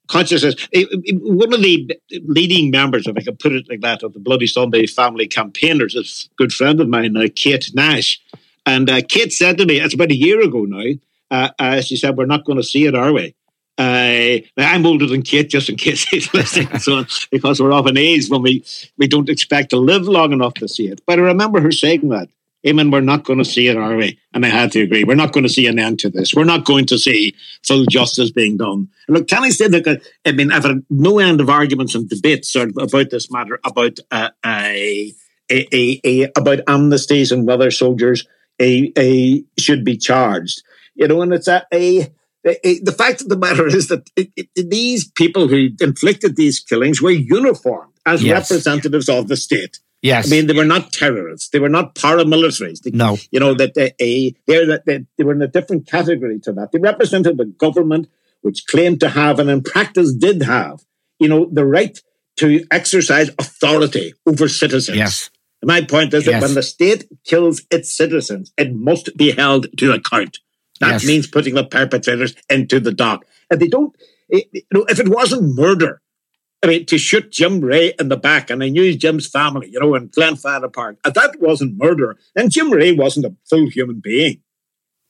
consciousness. 0.06 0.54
One 0.72 1.52
of 1.52 1.62
the 1.62 1.98
leading 2.24 2.70
members, 2.70 3.06
if 3.06 3.16
I 3.16 3.22
can 3.22 3.36
put 3.36 3.52
it 3.52 3.68
like 3.68 3.80
that, 3.80 4.02
of 4.02 4.12
the 4.12 4.20
Bloody 4.20 4.46
Sunday 4.46 4.86
family 4.86 5.26
campaigners 5.26 5.94
a 5.96 6.34
good 6.36 6.52
friend 6.52 6.80
of 6.80 6.88
mine, 6.88 7.16
Kate 7.34 7.70
Nash. 7.74 8.20
And 8.66 8.88
uh, 8.88 9.02
Kate 9.06 9.32
said 9.32 9.58
to 9.58 9.66
me, 9.66 9.80
it's 9.80 9.94
about 9.94 10.10
a 10.10 10.16
year 10.16 10.40
ago 10.40 10.64
now, 10.64 10.94
uh, 11.30 11.50
uh 11.58 11.80
she 11.80 11.96
said, 11.96 12.16
we're 12.16 12.26
not 12.26 12.44
going 12.44 12.56
to 12.56 12.62
see 12.62 12.86
it 12.86 12.94
our 12.94 13.12
way. 13.12 13.34
Uh, 13.76 14.38
I'm 14.56 14.86
older 14.86 15.06
than 15.06 15.22
Kate, 15.22 15.48
just 15.48 15.68
in 15.68 15.76
case 15.76 16.04
he's 16.08 16.32
listening, 16.32 16.78
so, 16.78 17.04
because 17.30 17.60
we're 17.60 17.72
of 17.72 17.86
an 17.86 17.96
age 17.96 18.28
when 18.28 18.42
we, 18.42 18.64
we 18.98 19.08
don't 19.08 19.28
expect 19.28 19.70
to 19.70 19.76
live 19.76 20.06
long 20.06 20.32
enough 20.32 20.54
to 20.54 20.68
see 20.68 20.86
it. 20.86 21.00
But 21.06 21.18
I 21.18 21.22
remember 21.22 21.60
her 21.60 21.72
saying 21.72 22.08
that. 22.10 22.28
Eamon, 22.64 22.90
we're 22.90 23.00
not 23.00 23.24
going 23.24 23.38
to 23.38 23.44
see 23.44 23.68
it, 23.68 23.76
are 23.76 23.94
we? 23.94 24.18
And 24.32 24.44
I 24.44 24.48
had 24.48 24.72
to 24.72 24.80
agree. 24.80 25.04
We're 25.04 25.14
not 25.14 25.32
going 25.32 25.44
to 25.44 25.52
see 25.52 25.66
an 25.66 25.78
end 25.78 25.98
to 26.00 26.10
this. 26.10 26.34
We're 26.34 26.44
not 26.44 26.64
going 26.64 26.86
to 26.86 26.98
see 26.98 27.34
full 27.62 27.84
justice 27.86 28.30
being 28.30 28.56
done. 28.56 28.88
And 29.06 29.16
look, 29.18 29.28
can 29.28 29.44
I 29.44 29.50
say 29.50 29.68
that? 29.68 30.02
I 30.24 30.32
mean, 30.32 30.50
I've 30.50 30.64
had 30.64 30.82
no 30.88 31.18
end 31.18 31.40
of 31.40 31.50
arguments 31.50 31.94
and 31.94 32.08
debates 32.08 32.54
about 32.54 33.10
this 33.10 33.30
matter 33.30 33.60
about 33.64 33.98
uh, 34.10 34.30
a, 34.44 35.12
a, 35.50 36.00
a, 36.04 36.22
about 36.36 36.60
amnesties 36.66 37.32
and 37.32 37.46
whether 37.46 37.70
soldiers 37.70 38.26
a, 38.60 39.44
should 39.58 39.84
be 39.84 39.96
charged. 39.96 40.62
You 40.94 41.08
know, 41.08 41.22
and 41.22 41.34
it's 41.34 41.48
a, 41.48 41.66
a 41.72 42.10
the 42.44 42.94
fact 42.96 43.22
of 43.22 43.28
the 43.28 43.38
matter 43.38 43.66
is 43.66 43.88
that 43.88 44.10
it, 44.16 44.30
it, 44.36 44.70
these 44.70 45.10
people 45.10 45.48
who 45.48 45.70
inflicted 45.80 46.36
these 46.36 46.60
killings 46.60 47.00
were 47.00 47.10
uniformed 47.10 47.92
as 48.06 48.22
yes. 48.22 48.50
representatives 48.50 49.08
of 49.08 49.28
the 49.28 49.36
state. 49.36 49.80
Yes. 50.04 50.26
I 50.26 50.30
mean, 50.30 50.46
they 50.46 50.52
were 50.52 50.66
not 50.66 50.92
terrorists. 50.92 51.48
They 51.48 51.58
were 51.58 51.70
not 51.70 51.94
paramilitaries. 51.94 52.82
They, 52.82 52.90
no. 52.90 53.16
You 53.30 53.40
know, 53.40 53.54
that 53.54 53.72
they, 53.72 53.94
a, 53.98 54.34
they, 54.46 55.06
they 55.16 55.24
were 55.24 55.32
in 55.32 55.40
a 55.40 55.48
different 55.48 55.86
category 55.86 56.38
to 56.40 56.52
that. 56.52 56.72
They 56.72 56.78
represented 56.78 57.38
the 57.38 57.46
government, 57.46 58.08
which 58.42 58.66
claimed 58.66 59.00
to 59.00 59.08
have, 59.08 59.38
and 59.38 59.48
in 59.48 59.62
practice 59.62 60.12
did 60.12 60.42
have, 60.42 60.84
you 61.18 61.26
know, 61.26 61.48
the 61.50 61.64
right 61.64 61.98
to 62.36 62.66
exercise 62.70 63.30
authority 63.38 64.12
over 64.26 64.46
citizens. 64.46 64.98
Yes. 64.98 65.30
And 65.62 65.68
my 65.68 65.80
point 65.80 66.12
is 66.12 66.26
yes. 66.26 66.34
that 66.34 66.46
when 66.46 66.54
the 66.54 66.62
state 66.62 67.06
kills 67.24 67.62
its 67.70 67.96
citizens, 67.96 68.52
it 68.58 68.74
must 68.74 69.16
be 69.16 69.30
held 69.30 69.68
to 69.78 69.92
account. 69.92 70.38
That 70.80 70.92
yes. 70.92 71.06
means 71.06 71.26
putting 71.28 71.54
the 71.54 71.64
perpetrators 71.64 72.34
into 72.50 72.78
the 72.78 72.92
dock. 72.92 73.24
And 73.50 73.58
they 73.58 73.68
don't, 73.68 73.96
you 74.28 74.42
know, 74.70 74.84
if 74.86 75.00
it 75.00 75.08
wasn't 75.08 75.56
murder, 75.56 76.02
I 76.64 76.66
mean, 76.66 76.86
to 76.86 76.96
shoot 76.96 77.30
Jim 77.30 77.60
Wray 77.60 77.92
in 77.98 78.08
the 78.08 78.16
back, 78.16 78.48
and 78.48 78.64
I 78.64 78.70
knew 78.70 78.96
Jim's 78.96 79.26
family, 79.26 79.68
you 79.70 79.78
know, 79.78 79.94
in 79.94 80.08
Glenfada 80.08 80.72
Park, 80.72 80.96
that 81.02 81.36
wasn't 81.38 81.76
murder. 81.76 82.16
And 82.34 82.50
Jim 82.50 82.70
Wray 82.70 82.92
wasn't 82.92 83.26
a 83.26 83.36
full 83.44 83.68
human 83.68 84.00
being. 84.00 84.40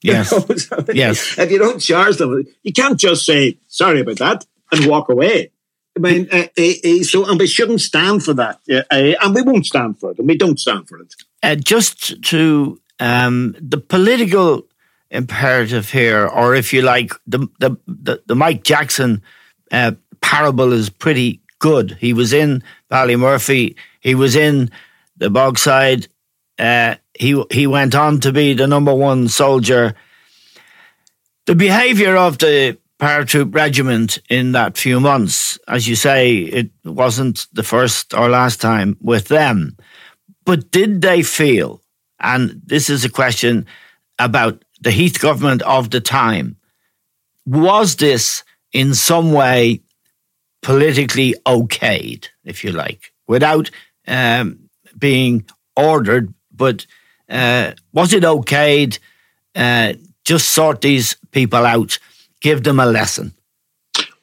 Yes. 0.01 0.33
You 0.33 0.39
know? 0.39 0.85
yes. 0.93 1.39
If 1.39 1.49
you 1.49 1.57
don't 1.57 1.79
charge 1.79 2.17
them, 2.17 2.43
you 2.61 2.73
can't 2.73 2.99
just 2.99 3.25
say, 3.25 3.57
sorry 3.67 4.01
about 4.01 4.17
that, 4.17 4.45
and 4.69 4.85
walk 4.85 5.07
away. 5.07 5.51
I 5.95 6.01
mean, 6.01 6.27
uh, 6.29 6.47
uh, 6.57 6.61
uh, 6.83 7.03
so, 7.03 7.23
and 7.25 7.39
we 7.39 7.47
shouldn't 7.47 7.79
stand 7.79 8.23
for 8.23 8.33
that. 8.33 8.59
Uh, 8.69 9.13
and 9.21 9.33
we 9.33 9.41
won't 9.41 9.65
stand 9.65 9.97
for 9.97 10.11
it, 10.11 10.19
and 10.19 10.27
we 10.27 10.37
don't 10.37 10.59
stand 10.59 10.89
for 10.89 10.97
it. 10.97 11.13
Uh, 11.41 11.55
just 11.55 12.21
to 12.23 12.81
um, 12.99 13.55
the 13.61 13.77
political 13.77 14.67
imperative 15.09 15.89
here, 15.89 16.27
or 16.27 16.53
if 16.53 16.73
you 16.73 16.81
like, 16.81 17.13
the, 17.25 17.47
the, 17.59 17.77
the, 17.87 18.21
the 18.25 18.35
Mike 18.35 18.63
Jackson 18.65 19.21
uh, 19.71 19.93
parable 20.19 20.73
is 20.73 20.89
pretty 20.89 21.39
good. 21.65 21.97
He 21.99 22.13
was 22.13 22.31
in 22.31 22.61
Ballymurphy. 22.91 23.75
He 23.99 24.13
was 24.13 24.35
in 24.35 24.69
the 25.17 25.29
Bogside. 25.29 26.07
Uh, 26.59 26.95
he 27.15 27.43
he 27.49 27.65
went 27.65 27.95
on 27.95 28.19
to 28.19 28.31
be 28.31 28.53
the 28.53 28.67
number 28.67 28.93
one 28.93 29.27
soldier. 29.27 29.95
The 31.47 31.55
behaviour 31.55 32.15
of 32.15 32.37
the 32.37 32.77
paratroop 32.99 33.55
regiment 33.55 34.19
in 34.29 34.51
that 34.51 34.77
few 34.77 34.99
months, 34.99 35.57
as 35.67 35.87
you 35.87 35.95
say, 35.95 36.37
it 36.37 36.69
wasn't 36.83 37.47
the 37.51 37.63
first 37.63 38.13
or 38.13 38.29
last 38.29 38.61
time 38.61 38.95
with 39.01 39.27
them. 39.27 39.75
But 40.45 40.69
did 40.69 41.01
they 41.01 41.23
feel, 41.23 41.81
and 42.19 42.61
this 42.63 42.89
is 42.91 43.03
a 43.03 43.09
question 43.21 43.65
about 44.19 44.63
the 44.81 44.91
Heath 44.91 45.19
government 45.19 45.63
of 45.63 45.89
the 45.89 46.01
time, 46.01 46.57
was 47.45 47.95
this 47.95 48.43
in 48.71 48.93
some 48.93 49.31
way 49.33 49.81
politically 50.65 51.35
okayed, 51.45 52.27
if 52.43 52.63
you 52.63 52.71
like, 52.71 53.13
without 53.27 53.69
um, 54.07 54.57
being 54.97 55.45
ordered. 55.75 56.33
But 56.51 56.87
uh, 57.29 57.73
was 57.93 58.13
it 58.13 58.23
okayed 58.23 58.97
uh, 59.53 59.93
just 60.23 60.49
sort 60.49 60.81
these 60.81 61.15
people 61.29 61.67
out, 61.67 61.99
give 62.41 62.63
them 62.63 62.79
a 62.79 62.87
lesson. 62.87 63.31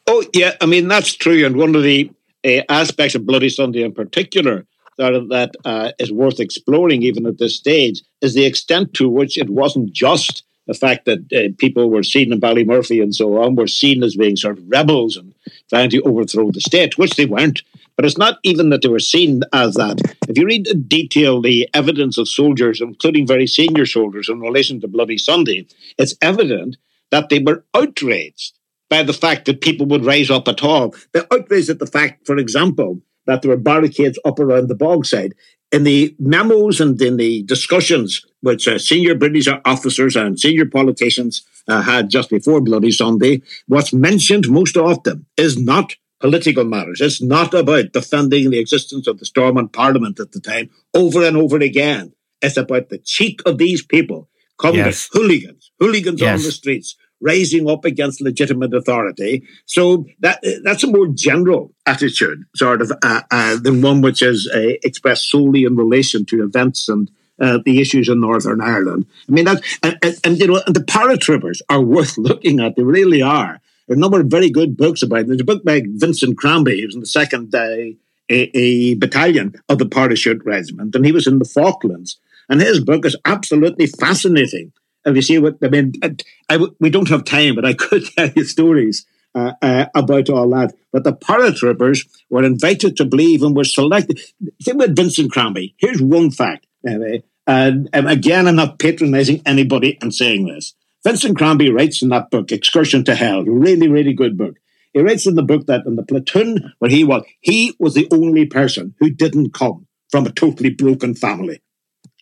Oh, 0.09 0.24
yeah. 0.35 0.55
I 0.61 0.66
mean, 0.66 0.88
that's 0.88 1.14
true. 1.14 1.46
And 1.46 1.57
one 1.57 1.76
of 1.76 1.85
the 1.85 2.11
uh, 2.44 2.62
aspects 2.68 3.14
of 3.14 3.24
Bloody 3.24 3.48
Sunday 3.48 3.85
in 3.85 3.92
particular 3.92 4.66
that, 4.98 5.12
that 5.31 5.55
uh, 5.64 5.92
is 6.00 6.11
worth 6.11 6.40
exploring, 6.40 7.05
even 7.05 7.24
at 7.24 7.38
this 7.38 7.57
stage, 7.57 8.02
is 8.20 8.35
the 8.35 8.44
extent 8.44 8.94
to 8.94 9.09
which 9.09 9.38
it 9.38 9.48
wasn't 9.48 9.92
just 9.92 10.42
the 10.66 10.75
fact 10.75 11.07
that 11.07 11.33
uh, 11.33 11.55
people 11.59 11.90
were 11.90 12.03
seen 12.03 12.33
in 12.33 12.40
Ballymurphy 12.40 13.03
and 13.03 13.14
so 13.14 13.42
on 13.42 13.57
were 13.57 13.66
seen 13.66 14.03
as 14.03 14.16
being 14.16 14.37
sort 14.37 14.59
of 14.59 14.68
rebels 14.68 15.16
and 15.16 15.35
trying 15.68 15.90
to 15.90 16.03
overthrow 16.03 16.51
the 16.51 16.61
state, 16.61 16.98
which 16.98 17.16
they 17.16 17.27
weren't. 17.27 17.62
But 17.96 18.07
it's 18.07 18.18
not 18.18 18.38
even 18.42 18.70
that 18.70 18.83
they 18.83 18.88
were 18.88 18.98
seen 18.98 19.42
as 19.53 19.75
that. 19.75 20.01
If 20.29 20.38
you 20.38 20.46
read 20.46 20.66
in 20.66 20.85
detail 20.85 21.42
the 21.42 21.68
evidence 21.75 22.16
of 22.16 22.29
soldiers, 22.29 22.81
including 22.81 23.27
very 23.27 23.46
senior 23.46 23.87
soldiers, 23.87 24.29
in 24.29 24.40
relation 24.40 24.81
to 24.81 24.88
Bloody 24.88 25.18
Sunday, 25.18 25.66
it's 25.98 26.14
evident 26.22 26.77
that 27.11 27.29
they 27.29 27.40
were 27.40 27.64
outraged 27.75 28.59
by 28.88 29.03
the 29.03 29.12
fact 29.12 29.44
that 29.46 29.61
people 29.61 29.87
would 29.87 30.05
rise 30.05 30.31
up 30.31 30.48
at 30.48 30.62
all. 30.62 30.94
They're 31.12 31.33
outraged 31.33 31.70
at 31.70 31.79
the 31.79 31.87
fact, 31.87 32.27
for 32.27 32.37
example, 32.37 33.03
that 33.26 33.42
there 33.42 33.50
were 33.50 33.56
barricades 33.56 34.18
up 34.24 34.38
around 34.38 34.68
the 34.68 34.74
bogside. 34.74 35.32
In 35.70 35.85
the 35.85 36.14
memos 36.18 36.80
and 36.80 37.00
in 37.00 37.16
the 37.16 37.42
discussions 37.44 38.24
which 38.40 38.68
uh, 38.68 38.78
senior 38.78 39.14
British 39.14 39.48
officers 39.64 40.16
and 40.16 40.38
senior 40.38 40.66
politicians 40.66 41.44
uh, 41.68 41.80
had 41.80 42.11
just 42.11 42.28
before 42.28 42.61
Bloody 42.61 42.90
Sunday, 42.90 43.42
what's 43.68 43.92
mentioned 43.92 44.50
most 44.50 44.76
often 44.76 45.24
is 45.37 45.56
not 45.56 45.96
political 46.20 46.64
matters. 46.64 47.00
It's 47.00 47.22
not 47.22 47.52
about 47.54 47.92
defending 47.92 48.50
the 48.50 48.58
existence 48.58 49.06
of 49.06 49.18
the 49.18 49.24
Stormont 49.24 49.72
Parliament 49.72 50.20
at 50.20 50.32
the 50.32 50.40
time 50.40 50.70
over 50.94 51.24
and 51.24 51.37
over 51.37 51.56
again. 51.56 52.12
It's 52.40 52.56
about 52.56 52.88
the 52.88 52.98
cheek 52.98 53.40
of 53.46 53.58
these 53.58 53.85
people 53.85 54.28
coming 54.58 54.78
yes. 54.78 55.08
hooligans, 55.12 55.70
hooligans 55.80 56.20
yes. 56.20 56.40
on 56.40 56.44
the 56.44 56.52
streets, 56.52 56.96
rising 57.22 57.70
up 57.70 57.85
against 57.85 58.20
legitimate 58.20 58.74
authority. 58.74 59.44
So 59.64 60.04
that 60.20 60.40
that's 60.64 60.85
a 60.85 60.88
more 60.88 61.06
general 61.06 61.72
attitude, 61.87 62.44
sort 62.54 62.82
of, 62.82 62.92
uh, 63.02 63.22
uh, 63.30 63.56
than 63.56 63.80
one 63.80 64.02
which 64.02 64.20
is 64.20 64.50
uh, 64.54 64.74
expressed 64.82 65.30
solely 65.30 65.64
in 65.64 65.76
relation 65.76 66.24
to 66.26 66.42
events 66.42 66.88
and 66.88 67.11
uh, 67.40 67.58
the 67.64 67.80
issues 67.80 68.08
in 68.08 68.20
Northern 68.20 68.61
Ireland. 68.61 69.06
I 69.28 69.32
mean, 69.32 69.46
that 69.46 69.62
and, 69.82 69.98
and, 70.02 70.16
and, 70.24 70.38
you 70.38 70.48
know, 70.48 70.62
and 70.66 70.76
the 70.76 70.80
paratroopers 70.80 71.61
are 71.68 71.80
worth 71.94 72.18
looking 72.18 72.61
at. 72.61 72.76
They 72.76 72.82
really 72.82 73.22
are. 73.22 73.61
There 73.87 73.94
are 73.94 73.98
a 73.98 74.00
number 74.00 74.20
of 74.20 74.26
very 74.26 74.50
good 74.50 74.76
books 74.76 75.02
about 75.02 75.20
them. 75.20 75.28
There's 75.28 75.40
a 75.40 75.44
book 75.44 75.64
by 75.64 75.82
Vincent 75.85 76.37
Bramley, 76.37 76.80
who 76.80 76.87
was 76.87 76.94
in 76.94 77.00
the 77.00 77.06
second 77.06 77.54
a, 77.54 77.96
a 78.30 78.94
battalion 78.94 79.54
of 79.68 79.78
the 79.78 79.88
Parachute 79.88 80.44
Regiment, 80.44 80.94
and 80.94 81.04
he 81.04 81.12
was 81.12 81.26
in 81.26 81.38
the 81.38 81.44
Falklands. 81.44 82.18
And 82.48 82.61
his 82.61 82.80
book 82.80 83.06
is 83.06 83.16
absolutely 83.24 83.87
fascinating 83.87 84.72
and 85.04 85.16
you 85.16 85.22
see 85.22 85.38
what 85.38 85.58
I 85.62 85.68
mean. 85.68 85.92
I, 86.02 86.16
I, 86.48 86.66
we 86.80 86.90
don't 86.90 87.08
have 87.08 87.24
time, 87.24 87.54
but 87.54 87.64
I 87.64 87.74
could 87.78 88.04
tell 88.06 88.30
you 88.30 88.44
stories 88.44 89.06
uh, 89.34 89.52
uh, 89.62 89.86
about 89.94 90.30
all 90.30 90.48
that. 90.50 90.74
But 90.92 91.04
the 91.04 91.12
paratroopers 91.12 92.06
were 92.30 92.44
invited 92.44 92.96
to 92.96 93.04
believe 93.04 93.42
and 93.42 93.56
were 93.56 93.64
selected. 93.64 94.20
Think 94.62 94.76
about 94.82 94.96
Vincent 94.96 95.32
Bramley. 95.32 95.74
Here's 95.78 96.02
one 96.02 96.30
fact. 96.30 96.66
Anyway, 96.86 97.22
and, 97.46 97.88
and 97.92 98.08
again, 98.08 98.46
I'm 98.46 98.56
not 98.56 98.78
patronizing 98.78 99.42
anybody 99.46 99.98
in 100.02 100.10
saying 100.12 100.46
this. 100.46 100.74
Vincent 101.04 101.36
Bramley 101.36 101.70
writes 101.70 102.02
in 102.02 102.10
that 102.10 102.30
book, 102.30 102.52
Excursion 102.52 103.04
to 103.04 103.14
Hell, 103.14 103.42
really, 103.44 103.88
really 103.88 104.12
good 104.12 104.38
book. 104.38 104.56
He 104.92 105.00
writes 105.00 105.26
in 105.26 105.34
the 105.34 105.42
book 105.42 105.66
that 105.66 105.86
in 105.86 105.96
the 105.96 106.04
platoon 106.04 106.72
where 106.78 106.90
he 106.90 107.02
was, 107.02 107.24
he 107.40 107.74
was 107.78 107.94
the 107.94 108.06
only 108.12 108.46
person 108.46 108.94
who 109.00 109.10
didn't 109.10 109.54
come 109.54 109.86
from 110.10 110.26
a 110.26 110.32
totally 110.32 110.70
broken 110.70 111.14
family. 111.14 111.62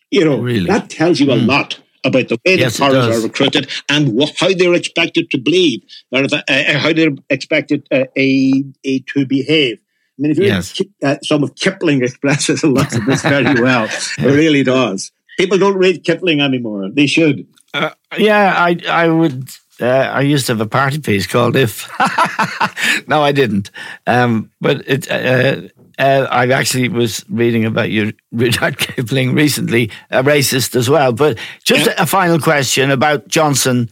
You 0.09 0.25
know, 0.25 0.39
really? 0.39 0.67
that 0.67 0.89
tells 0.89 1.19
you 1.19 1.31
a 1.31 1.35
mm. 1.35 1.47
lot 1.47 1.79
about 2.03 2.27
the 2.29 2.39
way 2.45 2.55
yes, 2.55 2.77
the 2.77 2.79
foreigners 2.79 3.19
are 3.19 3.27
recruited 3.27 3.69
and 3.89 4.19
wh- 4.19 4.31
how 4.37 4.53
they're 4.53 4.73
expected 4.73 5.29
to 5.31 5.37
believe, 5.37 5.81
or 6.11 6.23
uh, 6.23 6.41
uh, 6.47 6.77
how 6.79 6.93
they're 6.93 7.15
expected 7.29 7.87
uh, 7.91 8.05
a, 8.17 8.63
a, 8.83 8.99
to 8.99 9.25
behave. 9.25 9.77
I 9.77 10.21
mean, 10.21 10.31
if 10.31 10.37
you 10.37 10.45
yes. 10.45 10.79
read 10.79 10.89
uh, 11.03 11.17
some 11.23 11.43
of 11.43 11.55
Kipling 11.55 12.03
expresses 12.03 12.63
a 12.63 12.67
lot 12.67 12.93
of 12.95 13.05
this 13.05 13.21
very 13.21 13.61
well. 13.61 13.85
It 13.85 14.35
really 14.35 14.63
does. 14.63 15.11
People 15.37 15.57
don't 15.57 15.77
read 15.77 16.03
Kipling 16.03 16.41
anymore. 16.41 16.89
They 16.91 17.07
should. 17.07 17.47
Uh, 17.73 17.91
yeah, 18.17 18.53
I 18.57 18.77
I 18.87 19.07
would. 19.07 19.49
Uh, 19.79 19.85
I 19.85 20.21
used 20.21 20.45
to 20.47 20.53
have 20.53 20.61
a 20.61 20.67
party 20.67 20.99
piece 20.99 21.25
called 21.25 21.55
"If." 21.55 21.89
no, 23.07 23.23
I 23.23 23.31
didn't. 23.31 23.71
Um, 24.05 24.51
but 24.59 24.87
it 24.87 25.09
uh, 25.09 25.69
I 26.01 26.47
actually 26.51 26.89
was 26.89 27.23
reading 27.29 27.65
about 27.65 27.89
you, 27.89 28.13
Rudyard 28.31 28.77
Kipling 28.77 29.33
recently, 29.33 29.91
a 30.09 30.23
racist 30.23 30.75
as 30.75 30.89
well. 30.89 31.13
But 31.13 31.37
just 31.63 31.85
yeah. 31.85 31.95
a, 31.97 32.05
final 32.05 32.39
question 32.39 32.91
about 32.91 33.27
Johnson 33.27 33.89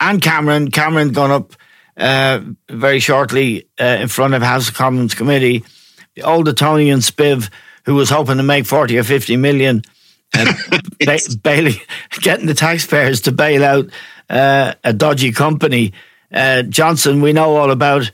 and 0.00 0.22
Cameron. 0.22 0.70
Cameron 0.70 1.12
gone 1.12 1.30
up 1.30 1.54
uh, 1.96 2.40
very 2.68 3.00
shortly 3.00 3.68
uh, 3.80 3.98
in 4.00 4.08
front 4.08 4.34
of 4.34 4.42
House 4.42 4.68
of 4.68 4.74
Commons 4.74 5.14
committee. 5.14 5.64
The 6.14 6.22
old 6.22 6.48
Etonian 6.48 7.00
Spiv, 7.00 7.50
who 7.84 7.94
was 7.94 8.10
hoping 8.10 8.36
to 8.36 8.42
make 8.42 8.66
40 8.66 8.98
or 8.98 9.04
50 9.04 9.36
million, 9.36 9.82
uh, 10.34 10.52
ba- 11.00 11.18
bailing, 11.42 11.74
getting 12.20 12.46
the 12.46 12.54
taxpayers 12.54 13.22
to 13.22 13.32
bail 13.32 13.64
out 13.64 13.90
uh, 14.30 14.74
a 14.84 14.92
dodgy 14.92 15.32
company. 15.32 15.92
Uh, 16.32 16.62
Johnson, 16.62 17.20
we 17.20 17.32
know 17.32 17.56
all 17.56 17.70
about 17.70 18.10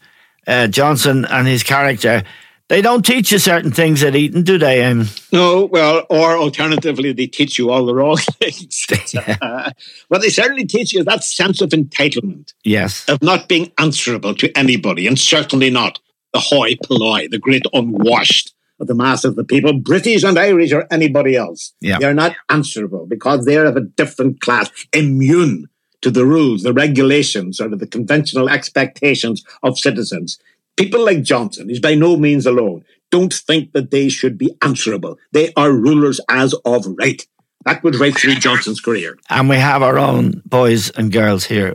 Johnson 0.70 1.24
and 1.24 1.46
his 1.46 1.62
character. 1.62 2.22
They 2.70 2.80
don't 2.80 3.04
teach 3.04 3.30
you 3.30 3.38
certain 3.38 3.72
things 3.72 4.02
at 4.02 4.16
Eton, 4.16 4.42
do 4.42 4.56
they? 4.56 4.84
Um, 4.84 5.06
no, 5.30 5.66
well, 5.66 6.06
or 6.08 6.36
alternatively, 6.38 7.12
they 7.12 7.26
teach 7.26 7.58
you 7.58 7.70
all 7.70 7.84
the 7.84 7.94
wrong 7.94 8.16
things. 8.40 8.86
yeah. 9.12 9.36
uh, 9.42 9.70
what 10.08 10.22
they 10.22 10.30
certainly 10.30 10.64
teach 10.64 10.94
you 10.94 11.00
is 11.00 11.06
that 11.06 11.24
sense 11.24 11.60
of 11.60 11.70
entitlement. 11.70 12.54
Yes. 12.64 13.06
Of 13.06 13.22
not 13.22 13.48
being 13.48 13.70
answerable 13.78 14.34
to 14.36 14.50
anybody, 14.56 15.06
and 15.06 15.18
certainly 15.18 15.68
not 15.68 15.98
the 16.32 16.40
hoi 16.40 16.76
polloi, 16.76 17.28
the 17.28 17.38
great 17.38 17.64
unwashed 17.74 18.54
of 18.80 18.86
the 18.86 18.94
mass 18.94 19.24
of 19.24 19.36
the 19.36 19.44
people, 19.44 19.74
British 19.78 20.24
and 20.24 20.38
Irish 20.38 20.72
or 20.72 20.86
anybody 20.90 21.36
else. 21.36 21.74
Yeah. 21.80 21.98
They're 21.98 22.14
not 22.14 22.34
answerable 22.48 23.06
because 23.06 23.44
they're 23.44 23.66
of 23.66 23.76
a 23.76 23.82
different 23.82 24.40
class, 24.40 24.70
immune 24.92 25.66
to 26.00 26.10
the 26.10 26.24
rules, 26.26 26.62
the 26.62 26.72
regulations, 26.72 27.60
or 27.60 27.68
the 27.68 27.86
conventional 27.86 28.48
expectations 28.48 29.44
of 29.62 29.78
citizens 29.78 30.38
people 30.76 31.04
like 31.04 31.22
Johnson, 31.22 31.68
he's 31.68 31.80
by 31.80 31.94
no 31.94 32.16
means 32.16 32.46
alone, 32.46 32.84
don't 33.10 33.32
think 33.32 33.72
that 33.72 33.90
they 33.90 34.08
should 34.08 34.36
be 34.38 34.56
answerable. 34.62 35.18
They 35.32 35.52
are 35.56 35.72
rulers 35.72 36.20
as 36.28 36.54
of 36.64 36.86
right. 36.98 37.24
That 37.64 37.82
would 37.82 37.96
right 37.96 38.16
through 38.16 38.34
Johnson's 38.34 38.80
career. 38.80 39.16
And 39.30 39.48
we 39.48 39.56
have 39.56 39.82
our 39.82 39.98
own 39.98 40.42
boys 40.44 40.90
and 40.90 41.10
girls 41.10 41.44
here. 41.44 41.72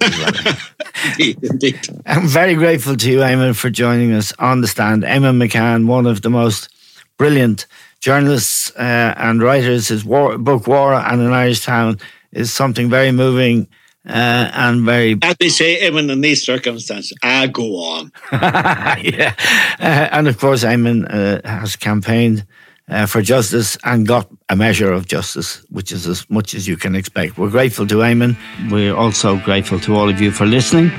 indeed, 1.05 1.39
indeed. 1.43 1.79
I'm 2.05 2.27
very 2.27 2.53
grateful 2.53 2.95
to 2.95 3.11
you, 3.11 3.19
Eamon, 3.19 3.55
for 3.55 3.71
joining 3.71 4.11
us 4.13 4.31
on 4.37 4.61
the 4.61 4.67
stand. 4.67 5.03
Eamon 5.03 5.41
McCann, 5.41 5.87
one 5.87 6.05
of 6.05 6.21
the 6.21 6.29
most 6.29 6.69
brilliant 7.17 7.65
journalists 7.99 8.71
uh, 8.75 9.15
and 9.17 9.41
writers. 9.41 9.87
His 9.87 10.05
war, 10.05 10.37
book, 10.37 10.67
War 10.67 10.93
and 10.93 11.21
an 11.21 11.33
Irish 11.33 11.65
Town, 11.65 11.97
is 12.31 12.53
something 12.53 12.89
very 12.89 13.11
moving 13.11 13.67
uh, 14.09 14.51
and 14.53 14.85
very. 14.85 15.17
As 15.21 15.37
they 15.39 15.49
say, 15.49 15.85
even 15.85 16.09
in 16.09 16.21
these 16.21 16.43
circumstances, 16.43 17.17
I 17.23 17.47
go 17.47 17.77
on. 17.77 18.11
yeah, 18.31 19.33
uh, 19.79 20.09
and 20.11 20.27
of 20.27 20.37
course, 20.39 20.63
Eamon 20.63 21.05
uh, 21.09 21.47
has 21.47 21.75
campaigned 21.75 22.45
uh, 22.89 23.05
for 23.05 23.21
justice 23.21 23.77
and 23.83 24.07
got 24.07 24.27
a 24.49 24.55
measure 24.55 24.91
of 24.91 25.07
justice, 25.07 25.63
which 25.69 25.91
is 25.91 26.07
as 26.07 26.29
much 26.29 26.53
as 26.53 26.67
you 26.67 26.75
can 26.75 26.95
expect. 26.95 27.37
We're 27.37 27.51
grateful 27.51 27.87
to 27.87 27.95
Eamon. 27.95 28.35
We're 28.71 28.95
also 28.95 29.37
grateful 29.37 29.79
to 29.81 29.95
all 29.95 30.09
of 30.09 30.19
you 30.19 30.31
for 30.31 30.45
listening. 30.45 30.89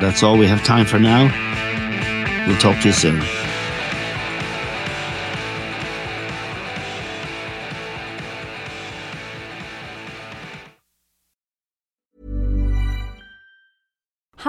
That's 0.00 0.22
all 0.22 0.36
we 0.36 0.46
have 0.46 0.64
time 0.64 0.86
for 0.86 0.98
now. 0.98 1.24
We'll 2.46 2.58
talk 2.58 2.80
to 2.82 2.88
you 2.88 2.94
soon. 2.94 3.39